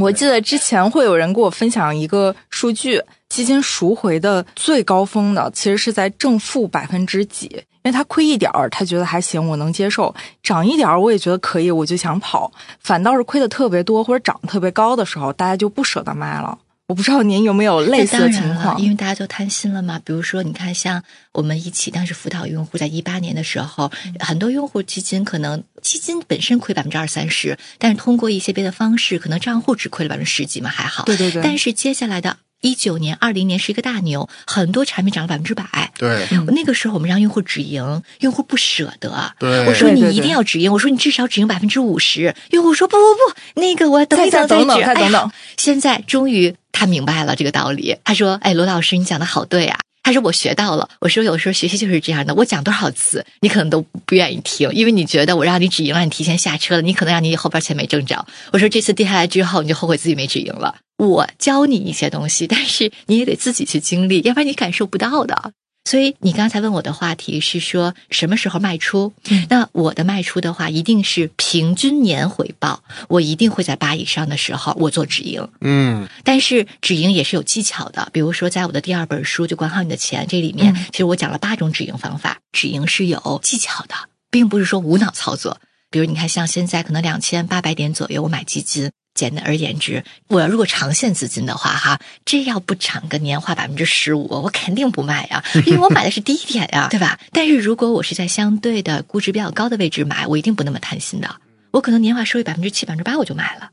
[0.00, 12.52] 我记得之前会有人给我分享一个数据，基金赎回的最高峰的其实是在正负百分之几，因为他亏一点儿，他觉得还行，我能接受；涨一点儿，我也觉得可以，我就想跑。
[12.78, 16.58] 反倒是亏的特别多或者涨得特别高的时候，大家就不舍得卖了。
[16.86, 18.76] 我不知道您有没有类似的情况？
[18.80, 20.00] 因为大家都贪心了嘛。
[20.04, 23.88] 比如说，你看，像我们一起当时辅导用户，在一八年的时候，
[24.18, 31.04] 很多用户基金可能基金本身亏百分之二三十，但是通过一些别的方式，可能账户只亏了百分之十几嘛，还好。
[31.04, 35.92] 对对对，但是接下来的一九年、二零年是一个大牛，很多产品涨了百分之百。
[35.96, 39.34] 对嗯那个时候我们让用户止盈，用户不舍得。
[39.38, 42.34] 对，我说你一定要止盈，我说你至少止盈百分之五十。
[42.50, 44.84] 用户说不不不，那个我等一再再等等止。
[44.84, 47.96] 哎等等现在终于他明白了这个道理。
[48.04, 58.26] 他说：“哎，罗老师，你讲的好对啊。”他说：“我学到了。”我说：“有时候学习就是这样的，我讲多少次，你可能都不愿意听，因为你觉得我让你止盈了，你提前下车了，你可能让你后边钱没挣着。
[58.52, 60.76] 我说这次跌下来之后，你就后悔自己没止盈了。
[60.96, 65.52] 我教你一些东西，但是你也得自己去经历，要不然你感受不到的。
[65.84, 69.12] 所以你刚才问我的话题是说什么时候卖出？
[69.30, 75.48] 嗯那我的卖出的话，一定是平均年回报，我一定会在八以上的时候我做止盈。
[75.60, 83.94] 嗯但是止盈也是有技巧的，比如说在我的第二本书《就管好你的钱》这里面，嗯其实我讲了八种止盈方法，止盈是有技巧的，
[84.30, 85.58] 并不是说无脑操作。
[85.90, 88.92] 比如你看，像现在可能两千八百点左右，我买基金。
[89.20, 97.18] 简单而言之，我如果长线资金的话，哈，这要不涨个年化百分之十五，我肯定不卖呀，因为我买的是低点呀，对吧？
[97.32, 101.36] 但是如果我是在相对的估值比较高的位置买，我一定不那么贪心的，
[101.72, 103.70] 我可能年化收益百分之七、百分之八我就买了。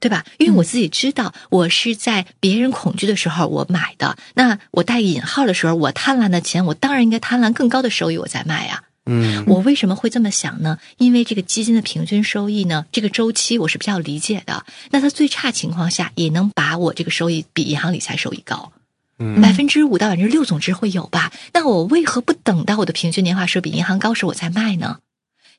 [0.00, 0.22] 对吧？
[0.36, 4.18] 因为我自己知道，我是在别人恐惧的时候我买的。
[4.34, 8.82] 那我带引号的时候，我贪婪的钱，我当然应该贪婪更高的收益，我再卖呀。
[9.06, 10.78] 嗯我为什么会这么想呢？
[10.96, 14.64] 因为这个基金的平均收益呢，这个周期我是比较理解的。
[14.90, 18.72] 那它最差情况下，也能把我这个收益比银行理财收益高，
[19.18, 21.32] 嗯百分之五到百分之六总之会有吧？
[21.52, 25.00] 那我为何不等到我的平均年化收益比银行高时我再卖呢？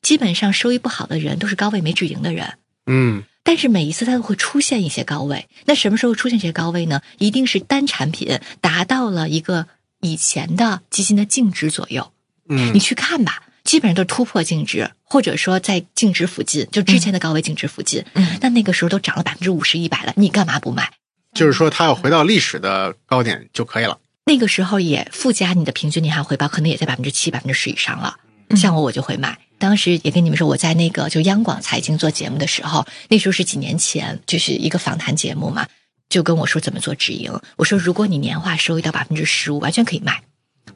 [0.02, 2.54] 基本上收益不好的人都是高位没止盈的人。
[2.86, 7.00] 嗯但是每一次它都会出现一些高位，那什么时候出现这些高位呢？
[7.18, 9.68] 一定是单产品达到了一个
[10.00, 12.10] 以前的基金的净值左右，
[12.48, 18.04] 嗯你去看吧，基本上都突破净值，或者说在净值附近，就之前的高位净值附近。
[18.14, 20.90] 嗯那那个时候都涨了百分之五十、一百了，你干嘛不卖？
[21.34, 23.98] 就是说它要回到历史的高点就可以了。
[24.24, 28.16] 那个时候也附加你的平均年化回报，可能也在百分之七、百分之十以上了。
[28.48, 29.38] 嗯像我，我就会买。
[29.58, 35.66] 当时也跟你们说，我在那个就央广财经做节目的时候，那时候是几年前，就是一个访谈节目嘛，
[36.08, 37.32] 就跟我说怎么做止盈。
[37.56, 40.22] 我说，如果你年化收益到百分之十五，完全可以卖，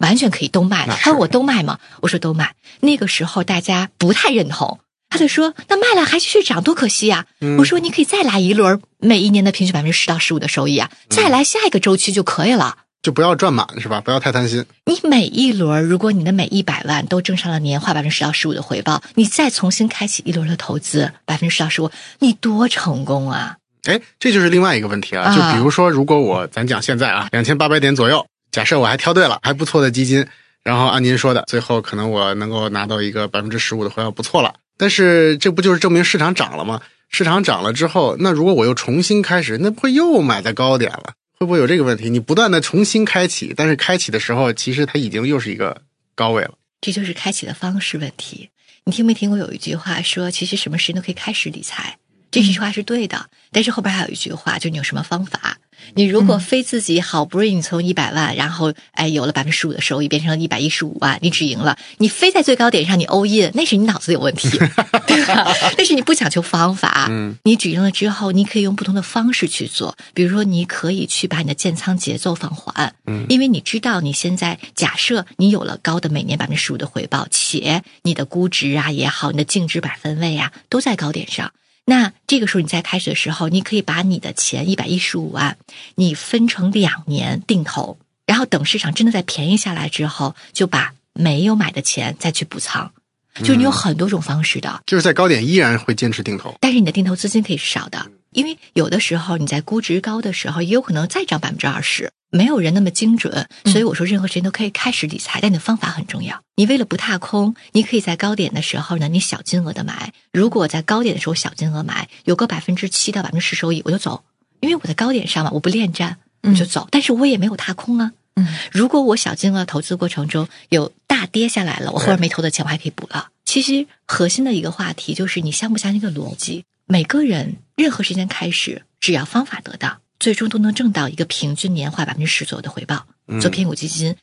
[0.01, 0.95] 完全可以都卖了。
[1.01, 1.79] 他说我都卖吗？
[2.03, 2.55] 我说都卖。
[2.81, 4.81] 那个时候大家不太认同。
[5.13, 12.77] 他就说：“那卖了还继续涨，多可惜呀！”嗯我说：“你可以再来一轮，每一年的平均百分之十到十五的收益啊，再来下一个周期就可以了。
[13.03, 14.01] 就不要赚满是吧？
[14.01, 14.65] 不要太贪心。
[14.87, 23.57] 你每一轮，如果你的每一百万都挣上了年化百分之十到十五的回报，你再重新开启一轮的投资，百分之十到十五，你多成功啊！
[23.87, 25.25] 哎，这就是另外一个问题啊。
[25.25, 30.27] 啊就比如说，如果我咱讲现在啊，两千八百点左右，假设我还挑对了，还不错的基金，
[30.63, 34.55] 然后按您说的，最后可能我能够拿到一个百分之十五的回报，不错了。
[34.77, 36.81] 但是这不就是证明市场涨了吗？
[37.09, 41.15] 市场涨了之后，那如果我又重新开始，那不会又买在高点了？
[41.39, 42.11] 会不会有这个问题？
[42.11, 45.83] 你不断的重新开启，但是开启的时候，其实它已经又是一个
[46.15, 46.53] 高位了。
[46.81, 48.51] 这就是开启的方式问题。
[48.85, 51.99] 你听没听过有一句话说，其实什么时间都可以开始理财，
[52.31, 53.29] 这句话是对的。
[53.53, 55.59] 但是后边还有一句话，就你有什么方法？
[55.95, 64.49] 你如果非自己好不容易你从一百万，然后哎有了百分之十五的收益，变成了一百一十五万，你只赢了，你非在最高点上你 all in，那是你脑子有问题，
[65.07, 65.53] 对吧？
[65.77, 67.07] 那是你不讲究方法。
[67.11, 81.53] 嗯，你只赢了之后，你可以用不同的方式去做，比如说你可以去把你的建仓节奏放缓，嗯因为你知道你现在假设你有了高的每年百分之十五的回报，且你的估值啊也好，你的净值百分位啊都在高点上。
[81.91, 85.59] 那这个时候你再开始的时候，你可以把你的钱一百一十五万，
[85.97, 92.93] 你分成两年定投，然后等市场真的在便宜下来之后，就把没有买的钱再去补仓。
[93.41, 96.55] 就是你有很多种方式的，就是在高点依然会坚持定投。
[96.61, 103.49] 但是你的定投资金可以是少的，因为有的时候你在估值高的时候，也有可能再涨百分之二十，没有人那么精准。
[103.67, 106.41] 所以我说，任何时间都可以开始理财，但你的方法很重要。
[106.57, 110.13] 你为了不踏空，你可以在高点的时候呢，你小金额的买。
[110.33, 114.23] 如果在高点的时候小金额买，有个百分之七到百分之十收益，我就走，
[114.61, 116.89] 因为我在高点上嘛，我不恋战，我就走。
[116.91, 118.13] 但是我也没有踏空啊。
[118.37, 123.29] 嗯，如果我小金额投资过程中有大跌下来了，我后面没投的钱我还可以补了。
[123.45, 126.65] 其实核心的一个话题就是你相不相信一个逻辑。
[126.87, 133.07] 每个人任何时间开始，只要方法得当，最终都能挣到一个平均年化百分之十左右的回报。
[133.27, 134.15] 嗯做偏股基金，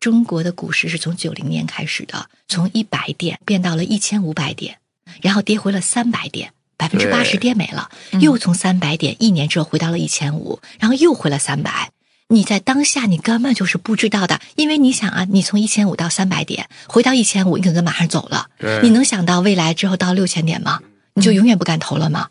[0.00, 4.78] 中国的股市是从九零年开始的，从一百点变到了一千五百点，
[5.22, 6.52] 然后跌回了三百点。
[6.76, 11.92] 百分之八十跌没了，嗯又从三百点一年之后回到了一千五，然后又回了三百。
[12.26, 18.48] 你在当下你根本就是不知道的，因为你想啊，你从一千五到三百点，回到一千五，你可能马上走了。
[18.82, 20.80] 你能想到未来之后到六千点吗？
[21.14, 22.30] 你就永远不敢投了吗？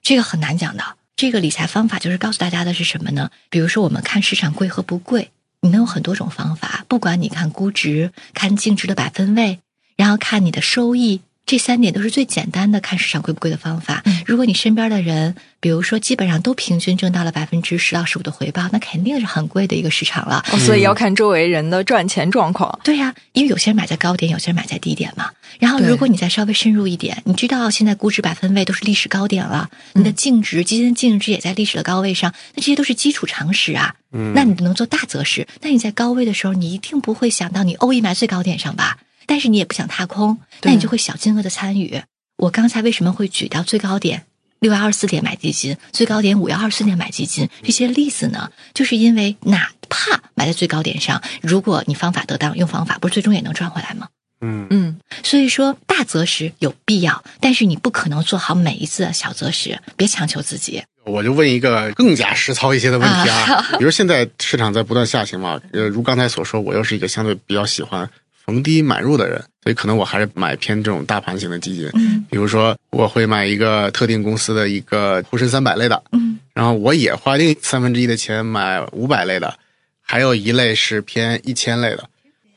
[0.00, 0.96] 这个很难讲的。
[1.16, 3.30] 这个理财方法就是告诉大家的是什么呢？
[3.48, 9.60] 比如说，我们看市场贵和不贵，你能有很多种方法，不管你看估值、看净值的百分位，
[9.96, 14.02] 然后看你的收益，这三点都是最简单的看市场贵不贵的方法。
[14.24, 20.42] 如果你身边的人，比如说基本上都平均挣到了百分之十到十五的回报，那肯定是很贵的一个市场了。
[20.52, 22.78] 哦所以要看周围人的赚钱状况。
[22.84, 25.30] 对呀、因为有些人买在高点，有些人买在低点嘛。
[25.58, 33.94] 然后，如果你再稍微深入一点，你知道现在估值百分位都是历史高点了，你的净值、基金净值也在历史的高位上，那这些都是基础常识啊。
[34.12, 38.98] 嗯那你能做大则是，那你在高位的时候，你一定不会想到你 all in 买最高点上吧？
[39.26, 42.02] 但是你也不想踏空，那你就会小金额的参与。
[42.36, 44.24] 我刚才为什么会举到最高点？
[44.60, 54.08] 六幺二四点买基金，最高点五幺二四点买基金，这些例子呢，就是因为哪怕买在最高点上，如果你方法得当，用方法，不是最终也能赚回来吗？
[54.40, 60.82] 嗯嗯，所以说，大择时有必要，但是你不可能做好每一次的小择时，别强求自己。
[61.04, 68.08] 我就问一个更加实操一些的问题啊，比如现在市场在不断下行嘛，呃，如刚才所说，我又是一个相对比较喜欢
[68.52, 71.88] 逢低买入的人，所以可能我还是买偏这种大盘型的基金。
[71.94, 79.54] 嗯比如说，我会买一个特定公司的一个沪深三百类的，嗯然后我也花另三分之一的钱买五百类的，
[80.02, 82.08] 还有一类是偏一千类的，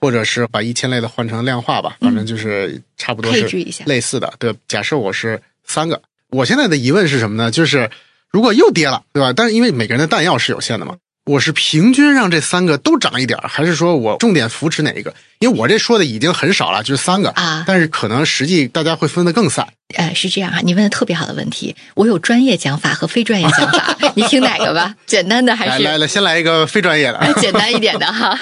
[0.01, 4.33] 或者是把一千类的换成量化吧，反正就是差不多是配置一下类似的。
[4.37, 7.49] 对，假设我是三个，我现在的疑问是什么呢？
[7.51, 7.89] 就是
[8.29, 9.31] 如果又跌了，对吧？
[9.33, 10.97] 但是因为每个人的弹药是有限的嘛。
[11.25, 15.11] 我是平均让这三个都涨一点儿，还是说我重点扶持哪一个？
[15.39, 19.67] 因为我这说的已经很少了，就是三个啊但是可能实际大家会分得更散。
[19.95, 24.95] 呃，是这样啊，你问的特别好的问题，我有专业讲法和非专业讲法，你听哪个吧？
[25.07, 27.33] 简单的还是来来来，先来一个非专业的。
[27.41, 28.39] 简单一点的哈，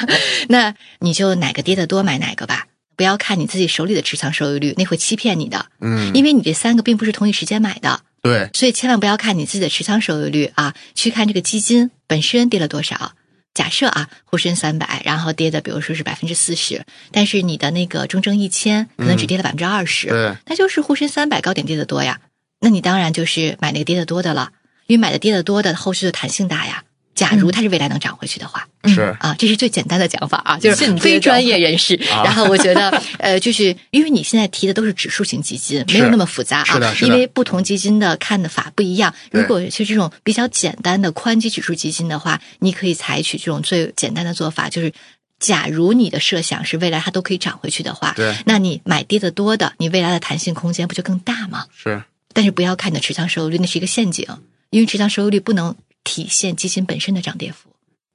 [0.50, 2.66] 那你就哪个跌得多买哪个吧，
[2.96, 13.14] 不要看你自己手里的持仓收益率，那会欺骗你的，嗯，因为你这三个并不是同一时间买的，对，所以千万不要看你自己的持仓收益率啊，去看这个基金本身跌了多少。
[13.54, 22.20] 假设啊，沪深三百，然后跌的比如说是百分之四十，但是你的那个中证一千可能只跌了百分之二十，对那就是沪深三百高点跌的多呀。
[22.62, 24.52] 那你当然就是买那个跌的多的了，
[24.88, 26.84] 因为买的跌的多的后续的弹性大呀。
[27.24, 29.16] 假如它是未来能涨回去的话，是。
[29.22, 31.96] 啊，这是最简单的讲法啊，就是非专业人士。
[32.12, 32.22] 啊。
[32.26, 39.14] 然后我觉得， 呃，就是因为你现在提的都是指数型基金，没有那么复杂啊是的，因为不同基金的看的法不一样。
[39.32, 44.92] 如果是这种比较简单的宽基指数基金的话，你可以采取这种最简单的做法，就是。
[45.40, 48.34] 假如你的设想是未来它都可以涨回去的话，对。
[48.46, 51.66] 那你买跌的多的，你未来的弹性空间不就更大吗？
[51.76, 52.02] 是，
[52.32, 54.26] 但是不要看你的持仓收益率，那是一个陷阱，
[54.70, 57.70] 因为持仓收益率不能体现基金本身的涨跌幅。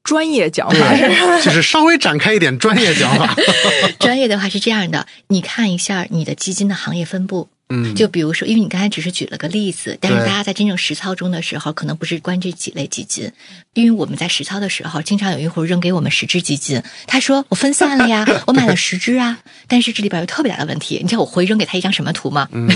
[0.05, 3.37] 专业讲法是，就是稍微展开一点专业讲法。
[4.01, 7.49] 专业的话是这样的，你看一下你的基金的行业分布。
[7.69, 13.31] 嗯，就比如说，因为你刚才只是举了个例子，但是大家在真正实操中的时候，可能不是关这几类基金，
[13.75, 22.49] 因为我们在实操的时候，经常有用户扔给我们十只基金，他说我分散了呀， 我买了十只啊，但是这里边有特别大的问题，你知道我回扔给他一张什么图吗？
[22.53, 22.69] 嗯，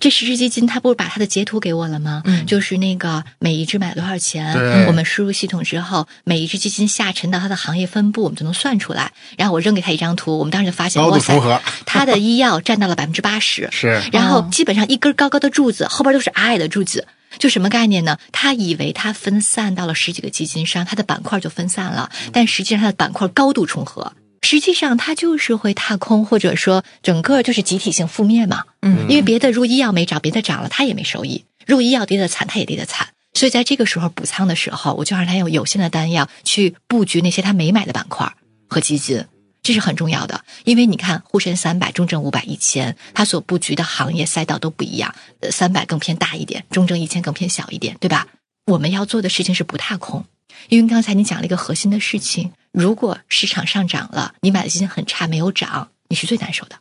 [0.00, 2.22] 这十只基金，他不是把他的截图给我了吗？
[2.24, 2.46] 嗯。
[2.46, 4.54] 就是那个每一只买了多少钱，
[4.86, 9.12] 我们输入系统之后，每一只基金下沉到它的行业分布，我们就能算出来。
[9.38, 17.06] 然后我扔给他一张图，我们当时就发现，哇塞重合，它的医药占到了百分之八十， 是然后哦基本上一根高高的柱子，后边都是矮矮的柱子。
[17.38, 18.18] 就什么概念呢？
[18.30, 24.12] 他以为他分散到了十几个基金上，他的板块就分散了，但实际上他的板块高度重合。
[24.44, 28.64] 实际上，它就是会踏空，或者说整个就是集体性负面嘛。
[28.82, 33.08] 嗯因为别的如果医药没涨，别的涨了，它也没收益；如果医药跌得惨，它也跌得惨。
[33.34, 38.30] 所以在这个时候补仓的时候，我就让他用有限的单药去布局那些他没买的板块
[38.68, 39.24] 和基金，
[39.62, 40.44] 这是很重要的。
[40.64, 45.14] 因为你看沪深三百、中证五百、一千，它所布局的行业赛道都不一样。
[45.40, 48.26] 呃，三百更偏大一点，中证一千更偏小一点，对吧？
[48.66, 50.24] 我们要做的事情是不踏空，
[50.68, 56.76] 因为刚才你讲了一个核心的事情：如果市场上涨了，你买的基金很差没有涨，你是最难受的。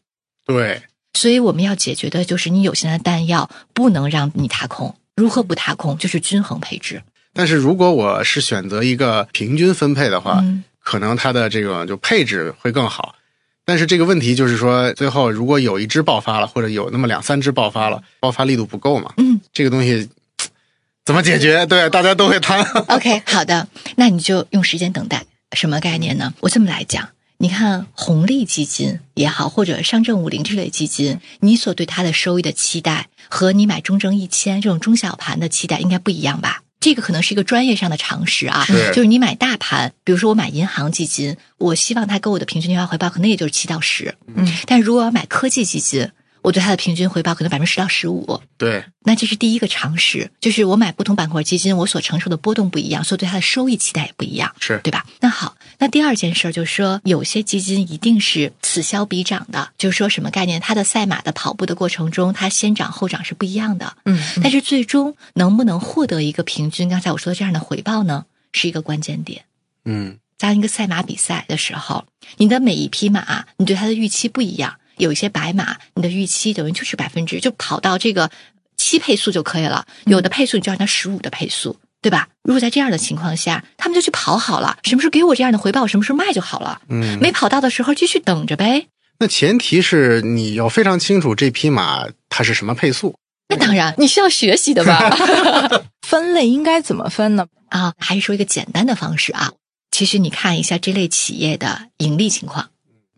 [0.46, 4.96] 对，所以我们要解决的就是你有限的弹药不能让你踏空。
[5.16, 5.98] 如何不踏空？
[5.98, 7.02] 就是均衡配置。
[7.34, 13.16] 但是如果我是选择一个平均分配的话，嗯可能它的这个就配置会更好。
[13.64, 20.10] 但是这个问题就是说，最后如果有一只爆发了，或者有那么两三只爆发了，爆发力度不够嘛，嗯这个东西
[21.06, 21.66] 怎么解决？
[21.66, 22.62] 对，大家都会谈。
[22.92, 25.24] OK，好的，那你就用时间等待。
[25.54, 26.34] 什么概念呢？
[26.42, 36.64] 我这么来讲，你看红利基金也好，或者上证五零这类基金，你所对它的收益的期待和你买中证一千这种中小盘的期待应该不一样吧？
[36.82, 38.88] 这个可能是一个专业上的常识啊，是。
[38.88, 46.10] 就是你买大盘，比如说我买银行基金，我希望它给我的平均年化回报可能也就是七到十，嗯，但如果要买科技基金，
[46.42, 55.06] 我对它的平均回报可能百分之十到十五，对，那这是第一个常识，就是我买不同板块基金，我所承受的波动不一样，所以对它的收益期待也不一样，是对吧？
[55.20, 60.60] 那好，那第二件事儿就是说，有些基金一定是此消彼长的，就是说什么概念？
[60.60, 69.44] 它的赛马的跑步的过程中，它先涨后涨是不一样的，嗯，但是最终能不能获得一个平均，刚才我说的这样的回报呢，是一个关键点。
[69.86, 72.06] 嗯，当一个赛马比赛的时候，
[72.38, 74.76] 你的每一匹马，你对它的预期不一样。
[74.98, 78.30] 有一些白马，你的预期等于就是百分之就跑到这个
[78.78, 82.28] 七配速就可以了，有的配速你就让它十五的配速，对吧？
[82.44, 86.82] 如果在这样的情况下，他们就去跑好了，什么时候给我这样的回报，什么时候卖就好了。
[86.90, 88.88] 嗯没跑到的时候继续等着呗。
[89.20, 93.16] 那前提是你要非常清楚这匹马它是什么配速。
[93.50, 95.10] 那当然，你需要学习的吧？
[96.02, 97.46] 分类应该怎么分呢？
[97.70, 99.52] 啊，还是说一个简单的方式啊。
[99.92, 102.71] 其实你看一下这类企业的盈利情况，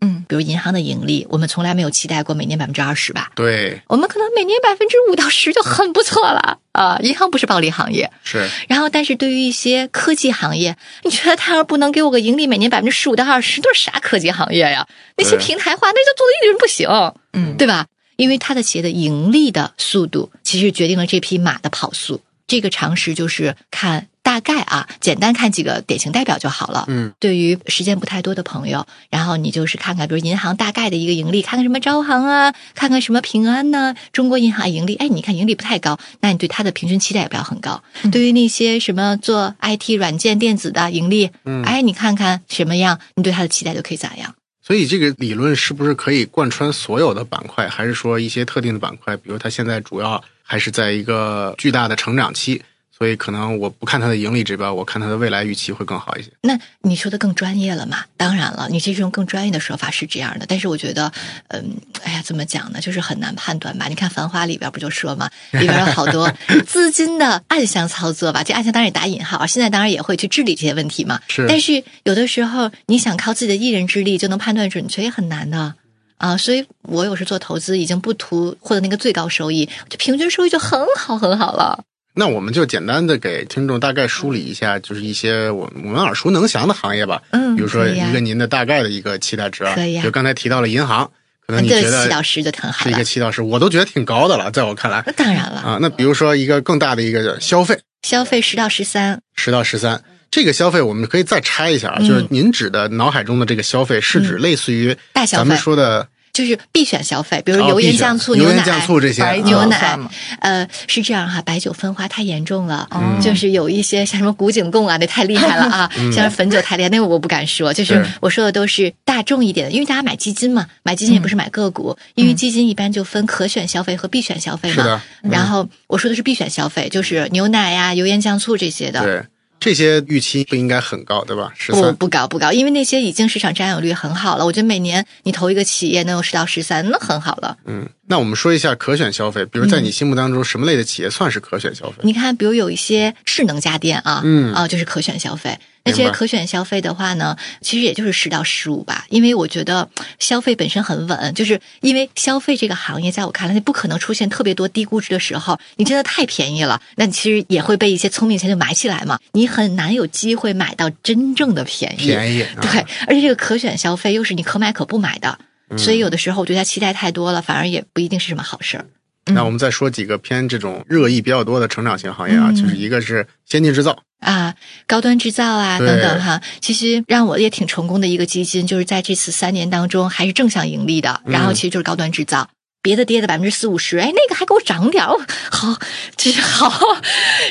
[0.04, 3.30] 嗯，比如银行的盈利，我们从来没有期待过每年百分之二十吧？
[3.34, 6.98] 对，我们可能每年百分之五到十就很不错了啊！
[7.02, 14.86] 银行不是暴利行业，是然后但是对于一些科技行业，你觉得他要不能给我个盈利每年百分之十五到二十，都是啥科技行业呀？
[15.16, 16.88] 那些平台化，那就做的一点不行，
[17.32, 17.86] 嗯对吧？
[18.16, 22.20] 因为它的企业的盈利的速度，其实决定了这匹马的跑速。
[22.46, 26.86] 这个常识就是看大概啊，简单看几个典型代表就好了。
[26.88, 37.80] 嗯，对于时间不太多的朋友，然后你就是看看，比如银行大概的一个盈利，看看什么招行啊，看看什么平安呐、中国银行盈利，哎，你看盈利不太高，那你对它的平均期待也不要很高。
[38.02, 44.34] 嗯对于那些什么做 IT 软件电子的盈利，嗯哎，你看看什么样，你对它的期待就可以咋样。
[44.66, 49.14] 所以这个理论是不是可以贯穿所有的板块，还是说一些特定的板块？
[49.18, 52.62] 比如它现在主要还是在一个巨大的成长期，
[52.96, 56.30] 所以可能我不看它的盈利指标，我看它的未来预期会更好一些。
[56.42, 58.04] 那你说的更专业了嘛？
[58.16, 61.10] 当然了，你这种更专业的说法是这样的，但是我觉得，
[61.48, 62.80] 嗯，哎呀，怎么讲呢？
[62.80, 63.86] 就是很难判断吧。
[63.88, 66.32] 你看《繁花》里边不就说嘛，里边有好多
[66.66, 68.44] 资金的暗箱操作吧？
[68.44, 71.20] 这暗箱当然也打引号，现在当然也会去治理这些问题嘛。
[71.26, 75.74] 是但是有的时候你想靠自己的一人之力就能判断准确，也很难的。
[76.18, 81.84] 啊，所以我有时做投资已经不图获得那个最高收益，就平均收益就很好很好了。
[82.14, 87.20] 那我们就简单的给听众大概梳理一下，就是一些我我们耳熟能详的行业吧。
[87.30, 91.10] 嗯比如说一个您的大概的一个期待值啊，可以呀就刚才提到了银行，
[91.46, 92.74] 可能你觉得个七到十就挺好了。
[92.84, 93.02] 是一个。
[93.02, 95.02] 七到十，我都觉得挺高的了，在我看来。
[95.06, 95.78] 那当然了，啊。
[95.80, 100.02] 那比如说一个更大的一个消费，消费十到十三，十到十三。
[100.30, 102.08] 这个消费我们可以再拆一下啊，嗯。
[102.08, 104.96] 就是您指的脑海中的这个消费，是指类似于
[105.26, 109.96] 咱们说的就是必选消费，比如哦油盐酱醋、牛奶、酱醋这些白牛奶
[110.40, 113.20] 呃，是这样哈，白酒分化太严重了，嗯。
[113.22, 124.74] 就是有一些像什么古井贡啊，那太厉害了啊， 像是汾酒太厉害，那个我不敢说，就是是我说的都是大众一点的，因为大家买基金嘛，买基金也不是买个股，因为基金一般就分可选消费和必选消费嘛。
[124.74, 125.00] 是的。
[125.22, 125.30] 嗯。
[125.30, 129.26] 然后我说的是必选消费，就是牛奶呀、油盐酱醋这些的。
[129.58, 131.52] 对这些预期不应该很高，对吧？
[131.56, 134.44] 十不三，不高不高，因为那些已经市场占有率很好了。
[134.44, 137.56] 我觉得每年你投一个企业能有十到十三，那很好了。
[137.64, 141.96] 嗯，那我们说一下可选消费，比如在嗯你心目当中，什么类的企业算是可选消费？
[142.02, 145.58] 你看，比如有一些智能家电啊，嗯啊，就是可选消费。
[145.86, 149.86] 那这些可选消费的话呢，其实也就是十到十五吧，因为我觉得
[150.18, 155.58] 消费本身很稳，就是因为消费这个行业，在我看来，它不可能出现特别多低估值的时候。
[155.76, 162.06] 你真的太便宜了，那你其实也会被一些聪明钱就买起来嘛，你很难有机会买到真正的便宜。
[162.06, 165.38] 便宜，啊对，而且这个可选消费又是你可买可不买的，
[165.70, 165.78] 嗯。
[165.78, 168.86] 所以有的时候我对他期待太多了，反而也不一定是什么好事儿。
[169.26, 172.54] 那我们再说几个偏这种热议比较多的成长型行业啊，嗯。
[172.54, 174.54] 就是一个是先进制造，啊，
[174.86, 182.50] 高端制造啊，等等哈，其实让我也挺成功的一个基金，就是在这次三年当中还是正向盈利的，然后嗯其实就是高端制造。
[182.84, 185.18] 别的跌的百分之四五十，哎，那个还给我涨点儿，哦
[185.50, 185.74] 好，
[186.18, 186.70] 这是好。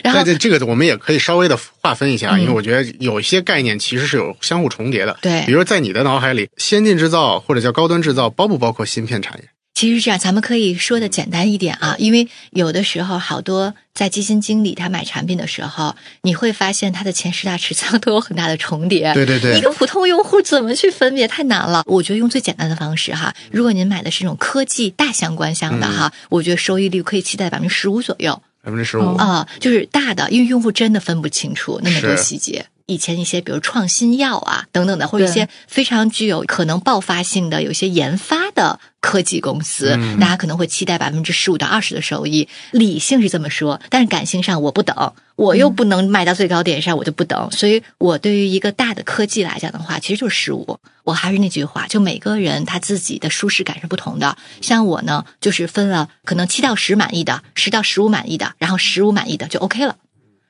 [0.03, 5.17] 然后那这这个我们也可以稍微的划分一下，嗯因为我觉得有一些概念其实是有相互重叠的。
[5.21, 9.49] 对比如在你的脑海里，先进制造或者叫高端制造，包不包括芯片产业？
[9.83, 19.13] 其实是这样，咱们可以说的简单一点啊，因为有的时候好多在基金经理他买产品的时候，你会发现他的前十大持仓都有很大的重叠。
[19.13, 21.83] 对对对一个普通用户怎么去分别太难了。
[21.85, 29.17] 我觉得用最简单的方式哈，如果您买的是这种科技大相关项的哈，我觉得收益率可以期待百分之十五左右百分之十五哦。
[29.17, 32.65] 啊、就是大的，因为用户真的分不清楚那么多细节。
[32.85, 42.47] 以前一些比如创新药啊等等的，或者一些非常具有可能爆发性的有一些研发的科技公司，嗯大家可能会期待百分之十五到二十的收益。
[42.71, 47.49] 理性是这么说，但是感性上我不等，我又不能卖到最高点上，我就不等。
[47.51, 50.77] 所以我对于一个大的科技来讲的话，其实就是十五。
[51.03, 54.37] 我还是那句话，就每个人他自己的舒适感是不同的。
[54.61, 59.97] 像我呢，就是分了可能七到十满意的，十到十五满意的，然后十五满意的就 OK 了。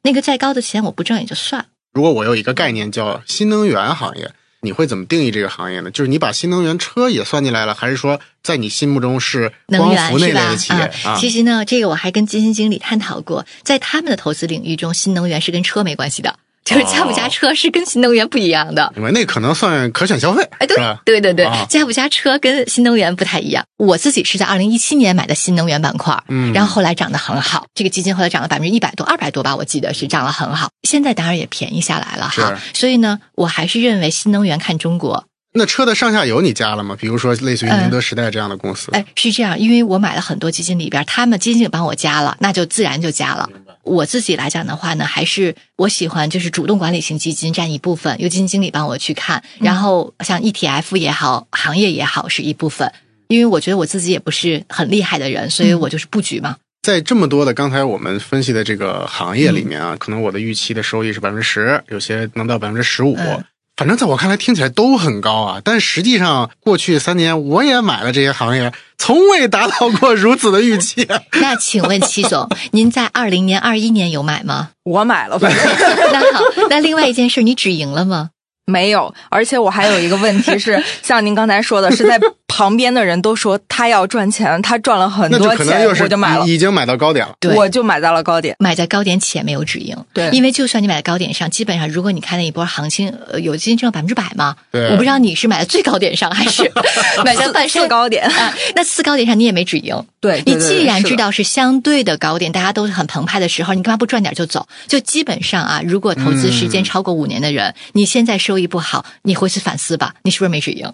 [0.03, 1.65] 那个再高的钱我不挣也就算。
[1.93, 4.31] 如果我有一个概念叫新能源行业，
[4.61, 5.91] 你会怎么定义这个行业呢？
[5.91, 10.57] 就是你把新能源车也算进来了，还是说在你心目中是能光伏那类源的？
[10.57, 11.15] 企业啊？
[11.19, 18.91] 其实呢，这个我还跟基金经理探讨过，在他们的投资领域中，新能源是跟车没关系的，就是加不加车是跟新能源不一样的。
[18.95, 20.77] 因为那可能算可选消费，哎，对？
[21.05, 23.63] 对对对啊，加不加车跟新能源不太一样。
[23.77, 30.69] 我自己是在二零一七年买的新能源板块，嗯然后后来涨得很好，这个基金后来涨了百分之一百多、二百多吧，我记得是涨了很好。
[30.87, 35.25] 现在当然也便宜下来了哈，所以呢，我还是认为新能源看中国。
[35.55, 36.97] 那车的上下游你加了吗？
[36.99, 43.47] 比如说类似于宁德时代这样的公司，哎，是这样，因为我买了很多基金里边，他们基金帮我加了，那就自然就加了。
[43.83, 52.91] 我自己来讲的话呢，还是我喜欢就是主动管理型基金占一部分，由基金经理帮我去看，然后像 ETF 也好，行业也好是一部分。
[53.27, 56.57] 因为我觉得我自己也不是很厉害的人，所以我就是布局嘛。
[56.81, 63.43] 在这么多的刚才我们分析的这个行业里面啊，可能我的预期的收益是百分之十，有些能到百分之十五嗯。
[63.75, 71.19] 反正在我看来听起来都很高啊，但实际上过去三年我也买了这些行业，从未达到过如此的预期、啊。
[71.41, 74.69] 那请问齐总， 您在二零年、二一年有买吗？
[74.83, 75.61] 我买了，反正
[76.13, 78.29] 那好，那另外一件事，你止盈了吗？
[78.65, 79.13] 没有。
[79.29, 82.19] 而且我还有一个问题是，像您刚才说的，是在
[82.55, 87.33] 旁边的人都说他要赚钱，他赚了很多钱，可能又是我就买了，已经买到高点了。
[87.39, 88.55] 对我就买在了高点。
[88.59, 96.71] 买在高点且没有止盈，对因为就算你买在高点上，基本上如果你看那一波行情，呃，有基金挣百分之百嘛，对我不知道你是买在最高点上还是
[97.25, 98.53] 买在半山次高点啊？
[98.75, 104.67] 那次高点上你也没止盈，对，你对对既然知道是相对的高点，大家都是很澎湃的时候，你干嘛不赚点就走？
[104.87, 110.93] 就基本上啊，如果投资时间超过五年的人，你现在收益不好，你回去反思吧，你是不是没止盈？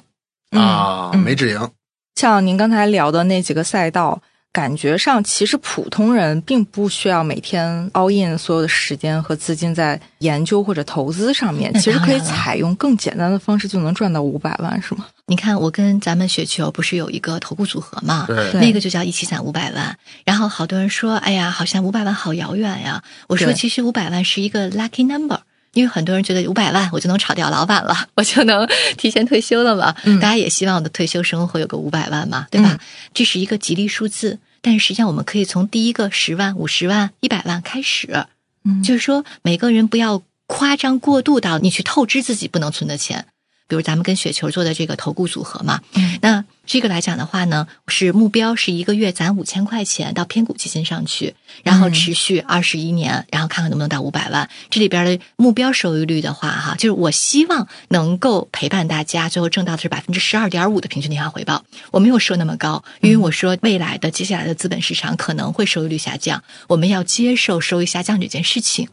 [0.51, 1.69] 嗯啊，嗯没止盈。
[2.15, 4.21] 像您刚才聊的那几个赛道，
[4.51, 15.05] 感觉上，其实普通人并不需要每天 all in 所有的时间和资金在研究或者投资上面， 其实可以采用更简单的方式就能赚到五百万，是吗？
[15.27, 18.25] 你看，我跟咱们雪球不是有一个投顾组合嘛？
[18.27, 19.95] 对对那个就叫一起攒五百万。
[20.25, 23.01] 然后好多人说，哎呀，好像五百万好遥远呀。
[23.27, 25.39] 我说，其实五百万是一个 lucky number。
[25.73, 28.67] 因为很多人觉得五百万我就能炒掉老板了， 我就能
[28.97, 29.95] 提前退休了嘛。
[30.03, 32.71] 嗯大家也希望我的退休生活有个五百万嘛，对吧？
[32.73, 32.79] 嗯
[33.13, 38.25] 这是一个吉利数字，但是实际上我们可以从第一个十万、五十万、一百万开始。
[38.65, 43.25] 嗯就是说每个人不要夸张过度到你去透支自己不能存的钱。
[43.69, 54.49] 比如咱们跟雪球做的这个投顾组合嘛，嗯那这个来讲的话呢，是目标是一个月攒五千块钱到偏股基金上去，然后嗯持续二十一年，然后看看能不能到五百万。
[54.69, 61.63] 这里边的目标收益率的话，哈，就是我希望能够陪伴大家，最后挣到的是百分之十二点五的平均年化回报。
[61.91, 68.89] 我没有说那么高，因为我说未来的接下来的资本市场可能会收益率下降，我们要接受收益下降这件事情。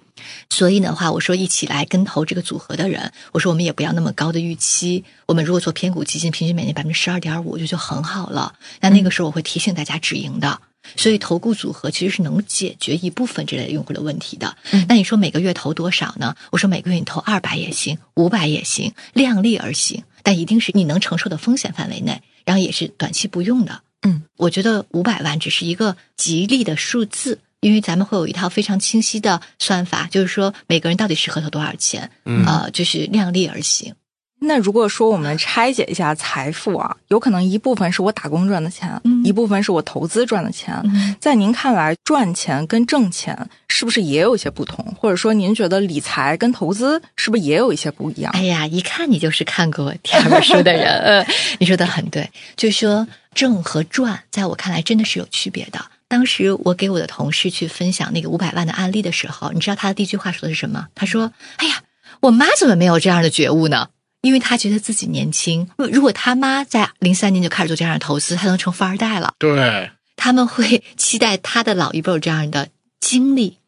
[0.51, 5.05] 所以的话，我说一起来跟投这个组合的人，我说我们也不要那么高的预期。
[5.27, 8.55] 我们如果做偏股基金，平均每年百分之十二点五，我觉得就很好了。
[8.81, 10.61] 那那个时候我会提醒大家止盈的。
[10.95, 14.57] 所以投顾组合其实是能解决一部分这类用户的问题的。
[14.71, 16.37] 嗯那你说每个月投多少呢？
[16.53, 23.81] 我说每个月你投二百也行，五百也行，量力而行，但一定是你能承受的风险范围内，然后也是短期不用的。
[24.03, 27.41] 嗯，我觉得五百万只是一个吉利的数字。
[27.67, 33.93] 因为咱们会有一套非常清晰的算法，就是说每个人到底适合投多少钱，嗯呃，就是量力而行。
[34.39, 40.81] 那如果说我们拆解一下财富啊，有可能一部分是我打工赚的钱，嗯一部分是我投资赚的钱。
[40.85, 43.37] 嗯在您看来，赚钱跟挣钱
[43.69, 44.85] 是不是也有一些不同？
[44.97, 48.31] 或者说，您觉得理财跟投资是不是也有一些不一样？
[48.33, 51.27] 哎呀，一看你就是看过第二本书的人，呃，
[51.59, 55.81] 你说的很对，就是说挣和赚，在我看来真的是有区别的。
[56.09, 60.87] 当时我给我的同事去分享那个五百万的案例的时候，你知道他的第一句话说的是什么？
[60.95, 61.83] 他说：“哎呀，
[62.21, 63.89] 我妈怎么没有这样的觉悟呢？”
[64.23, 69.35] 因为他觉得自己年轻，如果他妈在零三年就开始做这样的投资，他能成富二代了。
[69.39, 73.59] 对，他们会期待他的老一辈有这样的经历，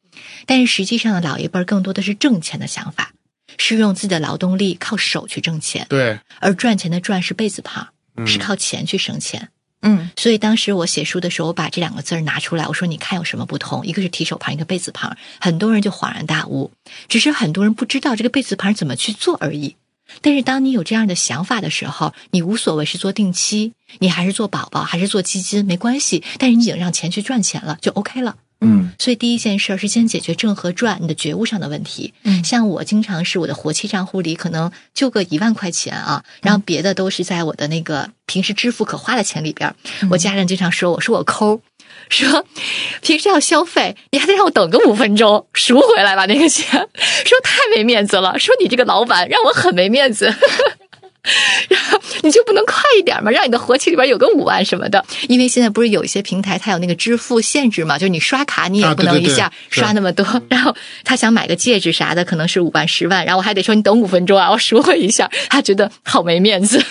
[0.46, 3.12] 但是实际上的老一辈儿更多的是挣钱的想法，
[3.56, 9.42] 是用自己的劳动力靠手去挣钱，对，而赚钱的赚是贝字旁，嗯是靠钱去生钱。
[9.42, 9.48] 嗯
[9.80, 13.86] 嗯所以当时我写书的时候，我把这两个字儿拿出来，我说你看有什么不同？
[13.86, 16.72] 一个是提手旁，一个贝字旁，很多人就恍然大悟，
[17.08, 19.76] 只是很多人不知道这个贝字旁怎么去做而已。
[20.22, 26.24] 但是当你有这样的想法的时候，你无所谓是做定期，你还是做宝宝，还是做基金，没关系。
[26.38, 28.36] 但是你已经让钱去赚钱了，就 OK 了。
[28.60, 28.92] 嗯。
[28.98, 32.14] 所以第一件事儿是先解决挣和赚你的觉悟上的问题。
[32.24, 32.42] 嗯。
[32.44, 39.74] 像我经常是我的活期账户里可能就个一万块钱啊，然后别的都是在我的那个平时支付可花的钱里边
[40.10, 41.60] 我家人经常说我说我抠。
[42.10, 42.44] 说
[43.00, 46.68] 平时要消费，你还得让我等个五分钟赎回来吧那个钱，
[47.24, 50.32] 说太没面子了，说你这个老板让我很没面子，
[51.68, 53.30] 然后你就不能快一点吗？
[53.30, 60.24] 让你的活期里边有个五万什么的，因为现在不是有一些平台它有那个支付限制嘛，就是你刷卡你也啊不能一下刷那么多。
[60.48, 60.74] 然后
[61.04, 66.82] 他想买个戒指啥的，可能是五万、十万，然后我还得说你等五分钟啊，我赎回一下，他觉得好没面子。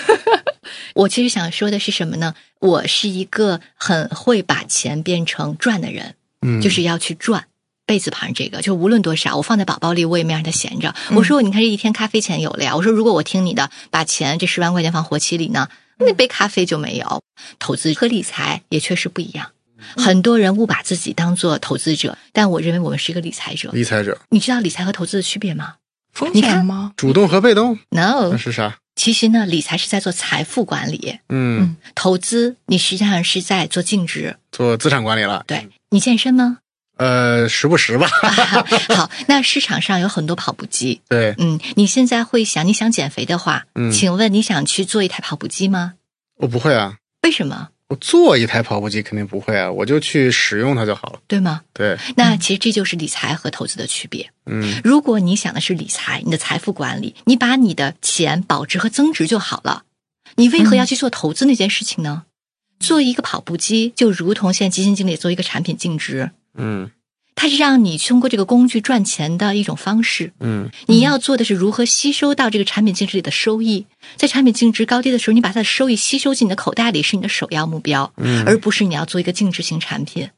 [0.95, 2.33] 我其实想说的是什么呢？
[2.59, 7.45] 我是一个很会把钱变成赚的人，嗯，就是要去赚。
[7.87, 10.93] 贝字旁这个，就无论多少，我放在宝宝里，我也没让它闲着。
[11.15, 12.75] 我说，你看这一天咖啡钱有了呀。
[12.75, 17.23] 我说，如果我听你的，把钱这十万块钱放活期里呢，那杯咖啡就没有。
[17.57, 19.51] 投资和理财也确实不一样。
[19.95, 23.71] 很多人误把自己当做投资者，但我认为我们是一个理财者。
[23.71, 25.75] 理财者，你知道理财和投资的区别吗
[26.11, 26.91] 风你看险吗？
[26.97, 28.77] 主动和被动？No，那是啥？
[28.95, 34.35] 其实呢，理财是在做财富管理，嗯，投资你实际上是在做净值。
[34.51, 35.45] 做资产管理了。
[35.47, 36.57] 对你健身吗？
[36.97, 38.07] 呃，时不时吧。
[38.95, 45.93] 好，那市场上有很多跑步机，对，嗯，你现在会想你想减肥的话，嗯请问你想去做一台跑步机吗？
[46.37, 47.69] 我不会啊，为什么？
[47.89, 51.19] 我做一台跑步机肯定不会啊，我就去使用它就好了。
[51.25, 51.61] 对吗？
[51.73, 54.29] 对，那其实这就是理财和投资的区别。
[54.45, 59.83] 嗯如果你想的是理财，你的财富管理，你把你的钱保值和增值就好了。
[60.35, 62.23] 你为何要去做投资那件事情呢？
[62.79, 66.91] 做一个跑步机，就如同现在基金经理做一个产品净值，嗯
[67.39, 70.33] 它是让你通过这个工具赚钱的一种方式。
[70.39, 73.85] 嗯你要做的是如何吸收到这个产品净值里的收益，
[74.15, 80.29] 在产品净值高低的时候，你把它的收益吸收进你的口袋里是你的首要目标，嗯，而不是你要做一个净值型产品。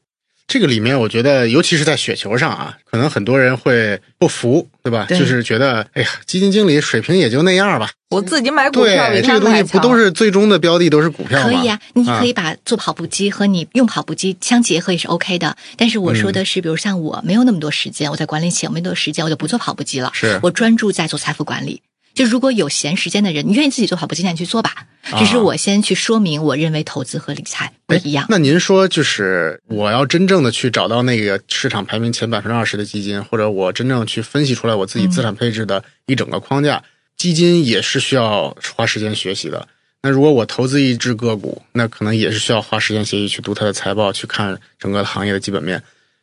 [0.46, 5.06] 这个里面，我觉得，尤其是在雪球上啊，可能很多人会不服，对吧？
[5.08, 9.62] 对就是觉得，哎呀，基金经理水平也就那样吧，我自己买股票比对，这个东西。
[9.62, 11.44] 不都是最终的标的都是股票吗？
[11.44, 15.56] 可以啊，你可以把做跑步机和你用跑步机相结合也是 OK 的。
[15.76, 21.82] 但是我说的是，比如像我没有那么多时间，我在管理企业我没那么多时间，我就不做跑步机了，是我专注在做财富管理。
[22.12, 24.74] 就如果有闲时间的人，你愿意自己做跑步机，那你去做吧。
[25.10, 28.26] 啊只是我先去说明，我认为投资和理财不哎一样。
[28.28, 36.82] 那您说，就是我要真正的去找到那个市场排名前百分之二十的基金，或者我真正去分析出来我自己资产配置的一整个框架，
[37.20, 39.68] 基金也是需要花时间学习的。
[40.00, 45.82] 那如果我投资一只个股，那可能也是需要花时间学习，去读它的财报，去看整个行业的基本面，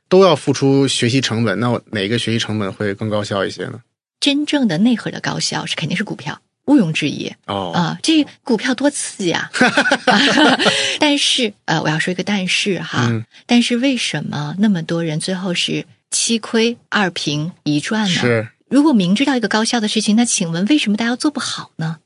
[0.09, 1.59] 都要付出学习成本。
[1.59, 3.79] 那我哪个学习成本会更高效一些呢？
[4.19, 7.31] 真正的内核的高效是肯定是股票，毋庸置疑。
[7.45, 9.51] 哦，啊，这股票多刺激啊！
[10.97, 18.19] 但是呃，我要说一个但是哈，嗯但是为什么那么多人最后是七亏二平一赚呢？
[18.19, 21.99] 是，如果明知道一个高效的事情，那请问为什么大家做不好呢？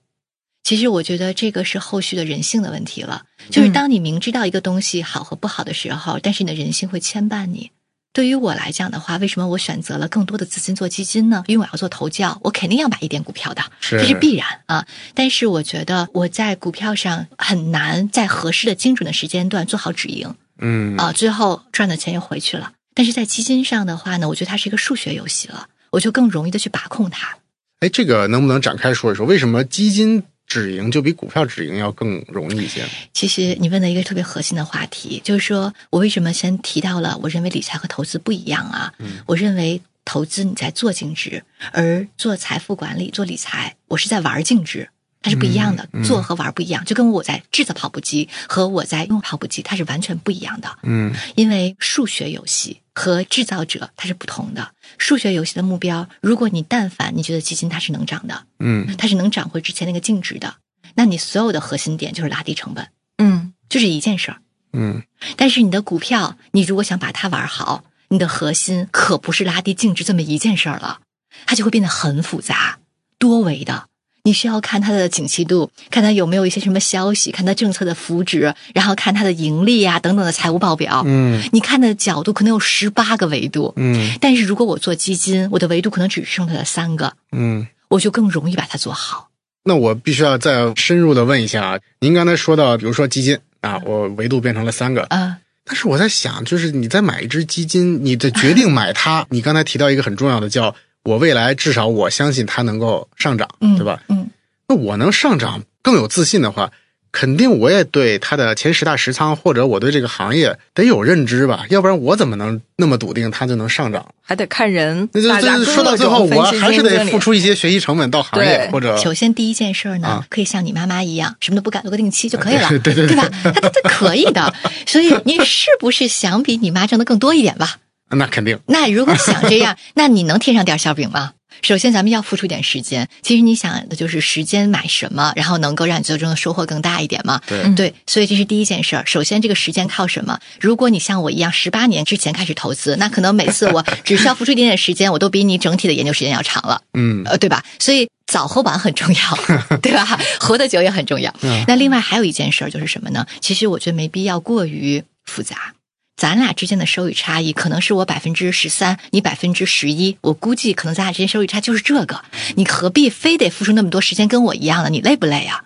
[0.64, 3.24] 其实我觉得这个是后续的人性的问题了。
[3.50, 7.72] 就是当你明知道一个东西好和不好的时候，但是你的人性会牵绊你。
[8.14, 11.44] 对于我来讲的话，为什么我选择了更多的资金做基金呢？
[11.48, 14.86] 因为我要做投教，我肯定要买一点股票的，是这是必然啊。
[15.16, 22.74] 但是我觉得我在股票上很难在合适的、精准的时间段做好止盈嗯啊，最后赚的钱又回去了。
[22.94, 27.38] 但是在基金上的话呢，我觉得它是一个数学游戏了，我就更容易的去把控它。
[27.82, 29.26] 哎，这个能不能展开说一说？
[29.26, 32.84] 为什么基金止盈就比股票止盈要更容易一些？
[33.14, 38.94] 其实你问了一个特别核心的话题，就是说我为什么先提到了我认为理财和投资不一样啊？
[39.00, 44.90] 嗯我认为投资你在做净值，而做财富管理、做理财，我是在玩净值。
[45.24, 50.80] 它是不一样的，嗯嗯做和玩不一样，就跟我在制造跑步机和我在用跑步机，它是完全不一样的。
[50.82, 54.74] 嗯因为数学游戏和制造者它是不同的。
[54.98, 60.56] 数学游戏的目标，如果你但凡你觉得基金它是能涨的，嗯它是能涨回之前那个净值的，
[60.96, 64.38] 那你所有的核心点就是拉低成本，嗯，就是一件事儿。
[64.74, 65.04] 嗯
[65.36, 71.02] 但是你的股票，你如果想把它玩好，你的核心可不是拉低净值这么一件事儿了，
[71.46, 72.80] 它就会变得很复杂、
[73.18, 73.88] 多维的。
[74.24, 81.04] 你需要看它的景气度，看它有没有一些什么消息，看它政策的扶植，然后看它的盈利啊、等等的财务报表。
[81.06, 87.68] 嗯你看的角度可能有十八个维度，嗯但是如果我做基金，我的维度可能只剩下了三个，嗯。
[87.90, 89.28] 我就更容易把它做好。
[89.66, 100.74] 那我必须要再深入的问一下啊，您刚才说到，比如说基金啊，我维度变成了三个，啊、但是我在想，就是你在买一只基金，你的决定买它，你刚才提到一个很重要的，叫
[101.04, 104.02] 我未来至少我相信它能够上涨，嗯，对吧？
[104.10, 104.30] 嗯，
[104.68, 106.72] 那我能上涨更有自信的话，
[107.12, 114.14] 肯定我也对它的前十大持仓或者我对这个行业得有认知吧，要不然我怎么能那么笃定它就能上涨？
[114.22, 115.10] 还得看人。
[115.12, 123.28] 那就大家就说到最后，我还是得付出一些学习成本到行业或者首先第一件事儿呢，啊可以像你妈妈一样，什么都不敢，做个定期就可以了，对对对对吧？
[123.44, 124.54] 它它它可以的。
[124.86, 127.78] 所以你是不是想比你妈挣的更多一点吧？
[128.12, 131.34] 那肯定那如果想这样，那你能贴上点儿馅饼吗？
[131.62, 133.08] 首先，咱们要付出点时间。
[133.22, 137.40] 其实你想的就是时间买什么，然后能够让你最终的收获更大一点嘛？
[137.76, 139.04] 对所以这是第一件事儿。
[139.06, 140.40] 首先，这个时间靠什么？
[140.60, 146.82] 如果你像我一样十八年之前开始投资，那可能每次我只需要付出一点点时间，我都比你整体的研究时间要长了。
[146.94, 147.64] 嗯呃，对吧？
[147.80, 150.20] 所以早和晚很重要， 对吧？
[150.40, 151.32] 活得久也很重要。
[151.42, 153.28] 嗯那另外还有一件事儿就是什么呢？
[153.42, 155.74] 其实我觉得没必要过于复杂。
[156.22, 162.24] 咱俩之间的收益差异可能是我百分之十三，你百分之十一，我估计可能咱俩之间收益差就是这个。
[162.56, 164.92] 你何必非得付出那么多时间跟我一样呢？
[164.92, 165.66] 你累不累啊？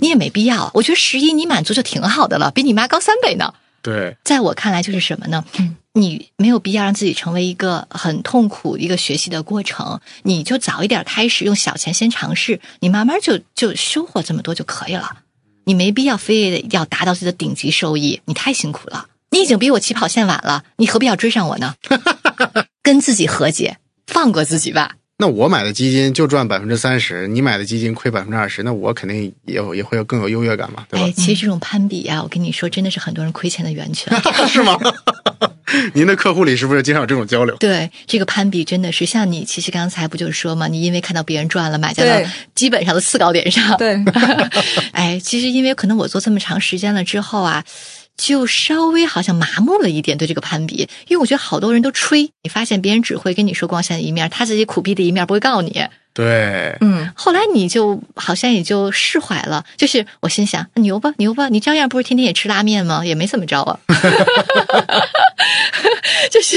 [0.00, 0.70] 你也没必要。
[0.74, 3.52] 我觉得十一你满足就挺好的了，比你妈高三倍呢。
[3.82, 5.44] 对，在我看来，就是什么呢？
[5.94, 15.16] 你没有必要让自己成为一个很痛苦一个学习的过程，你就早一点开始，用小钱先尝试，你慢慢就就收获这么多就可以了。
[15.64, 19.08] 你没必要非得要达到自己的顶级收益，你太辛苦了。
[19.36, 21.74] 你已经比我起跑线晚了，你何必要追上我呢？
[22.82, 23.76] 跟自己和解，
[24.06, 24.92] 放过自己吧。
[25.18, 31.06] 那我买的基金就赚百分之三十，你买的基金亏百分之二十，那我肯定也有也会有更有优越感嘛，对吧？
[31.06, 34.10] 哎，其实这种攀比啊，我跟你说，真的是很多人亏钱的源泉。
[34.48, 34.78] 是吗？
[35.92, 37.54] 您的客户里是不是经常有这种交流？
[37.56, 43.76] 对，这个攀比真的是像你，其实刚才不就是说嘛，你因为看到别人赚了，买在对了基本上的次高点上。
[43.76, 44.02] 对，
[44.92, 47.64] 哎，其实因为可能我做这么长时间了之后啊，
[48.16, 55.84] 就稍微好像麻木了一点对这个攀比，因为我觉得好多人都吹，你发现别人只会跟你说光鲜的一面，他自己苦逼的一面不会告诉你。
[56.14, 63.04] 对，嗯，后来你就好像也就释怀了，就是我心想牛吧牛吧，你照样不是天天也吃拉面吗？
[63.04, 63.78] 也没怎么着啊，
[66.32, 66.56] 就是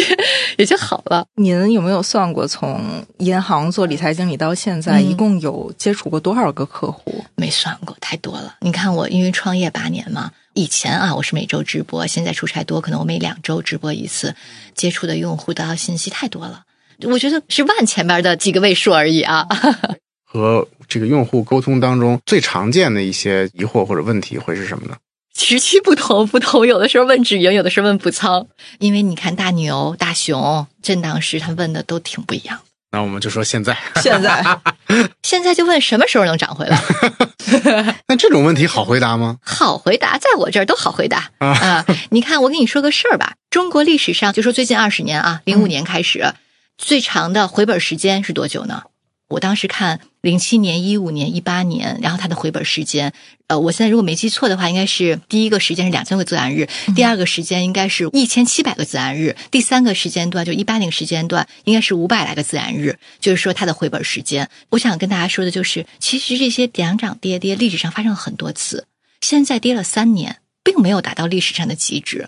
[0.57, 1.25] 也就好了。
[1.35, 7.25] 您有没有算过，从银行做理财经理到现在，嗯一共有接触过多少个客户？
[7.35, 8.55] 没算过，太多了。
[8.61, 14.35] 你看我因为创业八年嘛，以前啊我是每周直播，现在出差多，可能我每两周直播一次，
[14.75, 16.63] 接触的用户得到信息太多了。
[17.03, 19.47] 我觉得是万前边的几个位数而已啊。
[20.27, 24.97] 和这个用户沟通当中最常见的一些疑惑或者问题会是什么呢？
[25.33, 28.45] 时期不同，不同，有的时候问止盈，有的时候问补仓，
[28.79, 32.59] 因为你看大牛、大熊震荡时，他问的都挺不一样。
[32.91, 34.43] 那我们就说现在， 现在
[35.21, 36.81] 现在就问什么时候能涨回来，
[38.07, 39.37] 那这种问题好回答吗？
[39.43, 41.85] 好回答，在我这儿都好回答啊啊！
[42.09, 46.33] 你看，我跟你说个事儿吧，中国历史上就说最近二十年啊，零五年开始、
[46.77, 48.83] 最长的回本时间是多久呢？
[49.29, 53.13] 我当时看零七年、一五年、一八年，然后它的回本时间，
[53.47, 64.49] 呃，我现在如果没记错的话，应该是第一个时间是两千个自然日，第二个时间应该是一千七百个自然日，第三个时间段就一八年时间段应该是五百来个自然日，就是说它的回本时间。
[64.69, 68.85] 我想跟大家说的就是，其实这些涨涨跌跌历史上发生了很多次，
[69.21, 72.27] 现在跌了三年，并没有达到历史上的极值。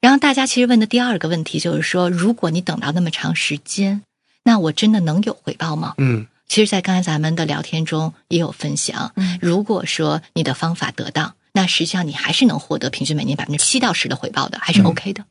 [0.00, 4.02] 然后大家其实问的第二个问题就是说，如果你等到那么长时间，
[4.44, 5.94] 那我真的能有回报吗？
[5.98, 15.24] 嗯，其实，在刚才咱们的聊天中也有分享，嗯如果说你的方法得当，那实际上你还是能获得平均每年百分之七到十的回报的，还是嗯 OK 的。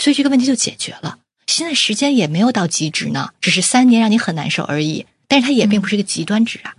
[0.00, 1.18] 所以这个问题就解决了。
[1.46, 5.06] 现在时间也没有到极值呢，只是三年让你很难受而已。
[5.28, 6.74] 但是它也并不是一个极端值啊。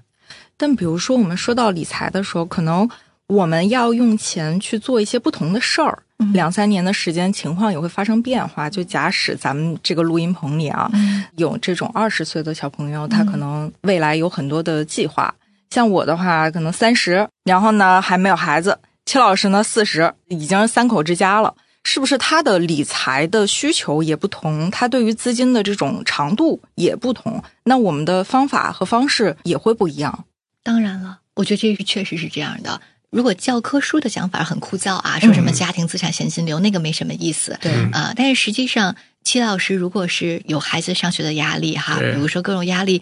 [0.58, 2.90] 但比如说，我们说到理财的时候，可能
[3.28, 8.70] 我们要用钱去做一些不同的事儿，嗯两三年的时间，情况也会发生变化。
[8.70, 10.90] 就假使咱们这个录音棚里啊，
[11.36, 15.34] 有这种二十岁的小朋友，他可能未来有很多的计划。
[15.70, 18.80] 像我的话，可能三十，然后呢还没有孩子。
[19.06, 21.54] 戚老师呢四十，已经是三口之家了。
[21.84, 24.72] 是不是他的理财的需求也不同？
[24.72, 27.44] 他对于资金的这种长度也不同。
[27.66, 30.26] 那我们的方法和方式也会不一样。
[30.64, 32.82] 当然了，我觉得这是确实是这样的。
[33.16, 37.58] 如果教科书的讲法很枯燥啊，说什么家庭资产现金流，那个没什么意思。
[37.62, 38.94] 对啊、但是实际上，
[39.24, 43.02] 戚老师如果是有孩子上学的压力哈，比如说各种压力，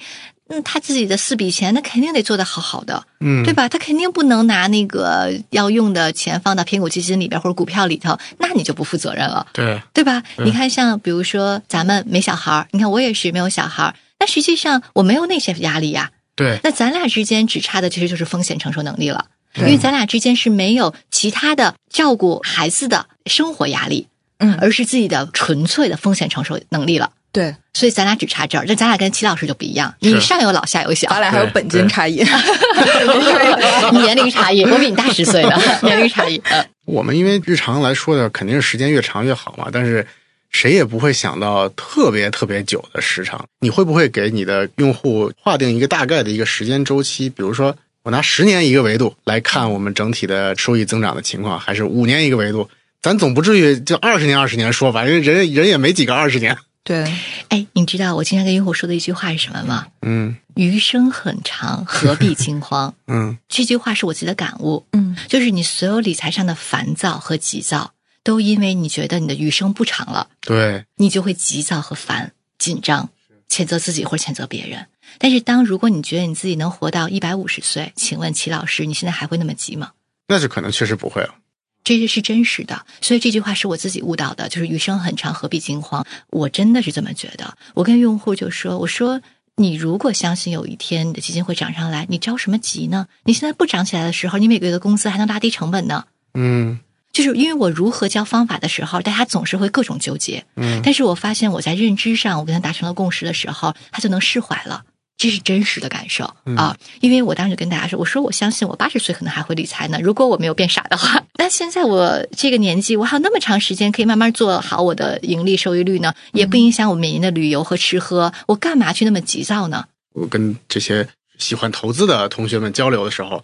[0.49, 3.67] 嗯，他自己的四笔钱，那肯定得做得好好的，嗯，对吧？
[3.67, 9.47] 他肯定不能拿那个要用的钱放到偏股基金里边或者股票里头，那你就不负责任了。
[9.51, 10.21] 对，对吧？
[10.37, 16.11] 对你看，像比如说咱们没小孩儿，你看我也是没有小孩儿，那实际上我没有那些压力呀。
[16.35, 19.25] 对，那咱俩之间只差的其实就是风险承受能力了，
[19.55, 24.07] 因为咱俩之间是没有其他的照顾孩子的生活压力，
[24.39, 27.11] 嗯而是自己的纯粹的风险承受能力了。
[27.31, 32.23] 对，所以咱俩只差这儿，但咱俩跟齐老师就不一样，你上有老下有小，咱俩还有本金差异。
[33.93, 36.41] 年龄差异，我比你大十岁的 年龄差异。
[36.51, 40.05] 嗯我们因为日常来说的，肯定是时间越长越好嘛，但是
[40.49, 43.43] 谁也不会想到特别特别久的时长。
[43.61, 47.29] 你会不会给你的用户划定一个大概的一个时间周期？
[47.29, 47.73] 比如说，
[48.03, 52.69] 我拿十年一个维度来看我们整体的收益增长的情况，还是五年一个维度？
[53.01, 56.57] 咱总不至于就二十年二十年说吧，因为人人也没几个二十年。
[56.83, 57.09] 对，
[57.47, 59.87] 哎，你知道我经常跟用户说的一句话是什么吗？
[60.01, 62.93] 嗯余生很长，何必惊慌？
[63.07, 64.85] 嗯这句话是我自己的感悟。
[64.91, 73.09] 嗯，就是你所有理财上的烦躁和急躁，都因为你觉得你的余生不长了，对，你就会急躁和烦、紧张，
[73.49, 74.87] 谴责自己或者谴责别人。
[75.17, 79.91] 但是，当如果你觉得你自己能活到一百五十岁，请问齐老师，你现在还会那么急吗？
[80.27, 81.35] 那就可能确实不会了。
[81.83, 86.05] 这些是真实的，所以这句话是我自己悟到的，就是余生很长，何必惊慌？
[86.29, 87.57] 我真的是这么觉得。
[87.73, 89.21] 我跟用户就说：“我说，
[89.57, 93.07] 你如果相信有一天你的基金会涨上来，你着什么急呢？
[93.25, 96.05] 你现在不涨起来的时候，你每个月的工资还能拉低成本呢。
[96.35, 96.79] 嗯
[97.11, 100.45] 就是因为我如何教方法的时候，大家总是会各种纠结。
[100.55, 104.85] 嗯但是我发现我在认知上，我跟他达成了共识的时候，他就能释怀了。
[105.17, 106.75] 这是真实的感受、嗯啊！
[106.99, 111.23] 因为我当时跟大家说，我说我相信我八十岁可能还会理财呢，如果我没有变傻的话。
[111.39, 119.85] 那现在我这个年纪，我还有那么长时间可以慢慢做好我的盈利收益率呢，也不影响我每年的旅游和吃喝，我干嘛去那么急躁呢？
[120.13, 121.07] 我跟这些
[121.37, 123.43] 喜欢投资的同学们交流的时候，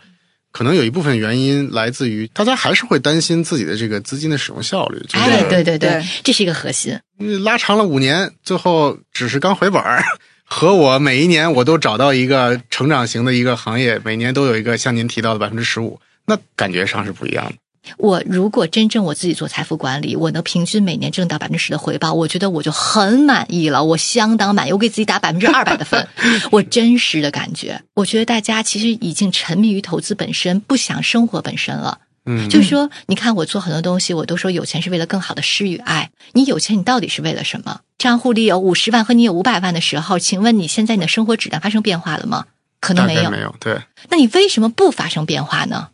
[0.51, 4.99] 可能有一部分原因来自于大家还是会担心自己的这个资金的使用效率。
[5.07, 6.99] 就是哎，对对对，对这是一个核心。
[7.19, 10.03] 嗯拉长了五年，最后只是刚回本儿，
[10.49, 17.53] 和我每一年我都找到一个成长型的一个行业，每年都有一个像您提到的百分之十五，那感觉上是不一样的。
[17.97, 26.07] 我如果真正我自己做财富管理，我能平均每年挣到百分之十的回报，我觉得我就很满意了，我相当满意，我给自己打百分之二百的分，
[26.51, 27.81] 我真实的感觉。
[27.95, 31.99] 我觉得大家其实已经沉迷于投资本身，不想生活本身了。
[32.25, 36.11] 嗯，就是说，你看我做很多东西，我都说有钱是为了更好的施与爱。
[36.33, 37.81] 你有钱，你到底是为了什么？
[37.97, 42.45] 账户里有五十万和你有五百万的时候，请问你现在你的生活质量发生变化了吗？
[42.79, 43.29] 可能没有。
[43.29, 43.53] 没有。
[43.59, 43.81] 对。
[44.09, 45.89] 那你为什么不发生变化呢？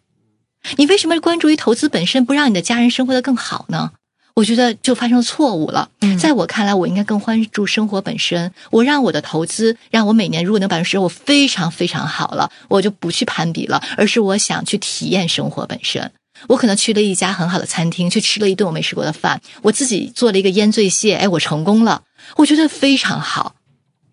[0.77, 3.91] 你为什么关注于投资本身，不让你的家人生活的更好呢？
[4.35, 5.89] 我觉得就发生错误了。
[6.19, 8.51] 在我看来，我应该更关注生活本身。
[8.69, 16.11] 我让我的投资，让我每年如果能百分之十，我非常非常好了，我就不去攀比了，而是我想去体验生活本身。
[16.47, 22.03] 我可能去了一家很好的餐厅，去吃了一顿我没吃过的饭，我自己做了一个腌醉蟹，哎，我成功了，
[22.35, 23.55] 我觉得非常好。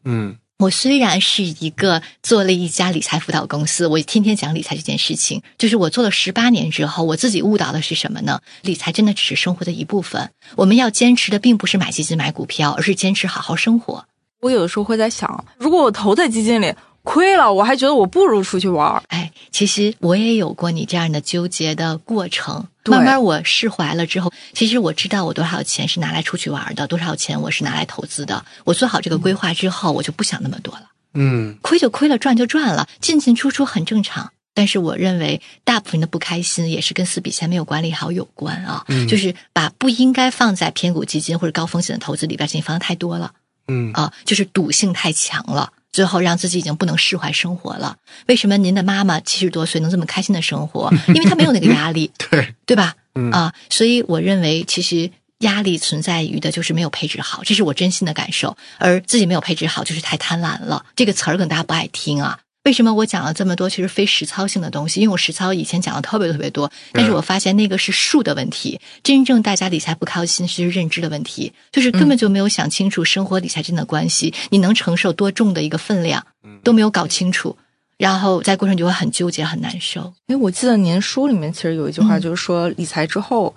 [0.05, 0.37] 嗯。
[0.62, 8.40] 我虽然是一个做了一家理财辅导公司，我天天讲理财这件事情，就是我做了十八年之后，我自己悟到的是什么呢？
[8.62, 10.30] 理财真的只是生活的一部分。
[10.54, 14.04] 我们要坚持的并不是买基金、买股票，而是坚持好好生活。
[14.40, 16.72] 我有的时候会在想，如果我投在基金里。
[17.03, 19.03] 亏了，我还觉得我不如出去玩儿。
[19.09, 22.66] 哎，其实我也有过你这样的纠结的过程。
[22.86, 28.44] 慢慢我释怀了之后，其实我知道我多少钱是拿来出去玩的，多少钱我是拿来投资的。
[28.64, 30.86] 我做好这个规划之后，我就不想那么多了。
[31.14, 34.32] 嗯，亏就亏了，赚就赚了，进进出出很正常。
[34.55, 38.84] 但是我认为，大部分的不开心也是跟四笔钱没有管理好有关啊。
[38.88, 43.32] 嗯，就是把不应该放在偏股基金或者高风险的投资里边钱放的太多了。
[43.68, 45.72] 嗯啊，就是赌性太强了。
[45.93, 47.97] 最后让自己已经不能释怀生活了。
[48.26, 50.90] 为什么您的妈妈七十多岁能这么开心的生活？
[51.09, 52.95] 因为她没有那个压力， 对对吧？
[53.14, 58.57] 嗯啊，所以我认为其实压力存在于的就是没有配置好，这是我真心的感受。
[58.78, 60.84] 而自己没有配置好，就是太贪婪了。
[60.97, 62.38] 这个词儿可能大家不爱听啊。
[62.64, 63.68] 为什么我讲了这么多？
[63.68, 68.80] 其实非实操性的东西，因为我实操以前讲的特别特别多，但是我发现那个是术的问题。
[69.02, 76.24] 真正大家理财不靠心，是认知的问题，就是根本就没有想清楚生活理财之间的关系，你能承受多重的一个分量，
[76.62, 77.56] 都没有搞清楚，
[77.98, 80.14] 然后在过程就会很纠结、很难受。
[80.28, 83.52] 哎，我记得您书里面其实有一句话，就是说理财之后。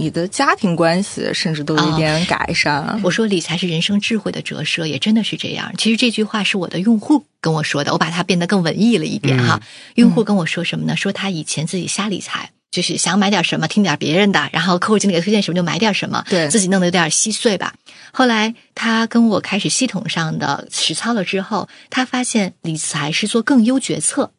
[0.00, 2.98] 你的家庭关系甚至都有一点改善。
[3.04, 5.74] 我说理财是人生智慧的折射，也真的是这样。
[5.76, 9.60] 其实这句话是我的用户跟我说的，我把它变得更文艺了一点哈。
[9.96, 10.96] 用户跟我说什么呢？
[10.96, 17.74] 说他以前自己瞎理财，就是想买点什么，听点别人的，然后客户经理给推荐什么就买点什么，对自己弄得有点稀碎吧。
[18.10, 24.32] 后来他跟我开始系统上的实操了之后，他发现理财是做更优决策。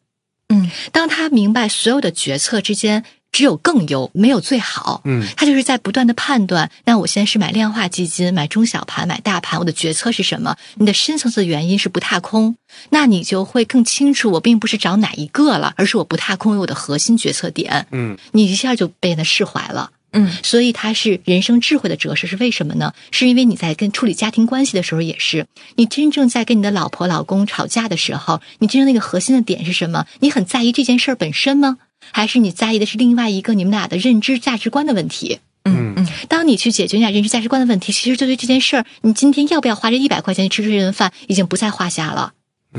[0.48, 3.04] 嗯，当他明白所有的决策之间。
[3.32, 5.00] 只有更优，没有最好。
[5.04, 6.70] 嗯，他就是在不断的判断。
[6.84, 10.56] 那我现在是买量化基金，买中小盘，买大盘，我的决策是什么？
[10.76, 12.54] 你的深层次原因是不踏空，
[12.90, 14.30] 那你就会更清楚。
[14.30, 17.86] 我并不是找哪一个了，而是我不踏空有我的核心决策点。
[17.90, 19.90] 嗯，你一下就变得释怀了。
[20.14, 22.92] 嗯，所以它是人生智慧的折射，是为什么呢？
[23.12, 30.04] 是因为你在跟处理家庭关系的时候，也是你真正在跟你的老婆老公吵架的时候，你真正那个核心的点是什么？
[30.20, 31.78] 你很在意这件事儿本身吗？
[32.10, 35.38] 还是你在意的是另外一个你们俩的认知价值观的问题？
[35.64, 42.32] 嗯嗯，当你去解决你俩认知价值观的问题，其实就对这件事儿，你今天要不要花这一百块钱去吃这顿饭，已经不在话下了。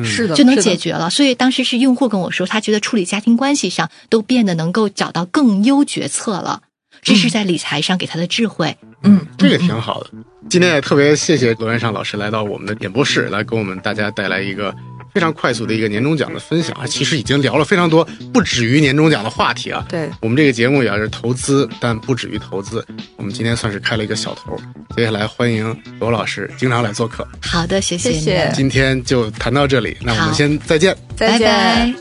[0.03, 1.09] 是的，就能解决了。
[1.09, 6.63] 所以当时是用户跟我说，他觉得处理家庭关系上都变得能够找到更优决策了。
[7.01, 8.75] 这是在理财上给他的智慧。
[9.03, 10.09] 嗯，这个挺好的。
[10.49, 14.73] 今天也特别谢谢罗元尚老师来到我们的演播室，来给我们大家带来一个。
[15.13, 18.03] 非常快速的一个年终奖的分享啊，其实已经聊了非常多，
[18.33, 19.85] 不止于年终奖的话题啊。
[19.87, 22.85] 对我们这个节目也是投资，但不止于投资。
[23.15, 24.57] 我们今天算是开了一个小头，
[24.95, 27.27] 接下来欢迎罗老师经常来做客。
[27.41, 28.51] 好的，谢谢谢谢。
[28.55, 31.95] 今天就谈到这里，那我们先再见，再见。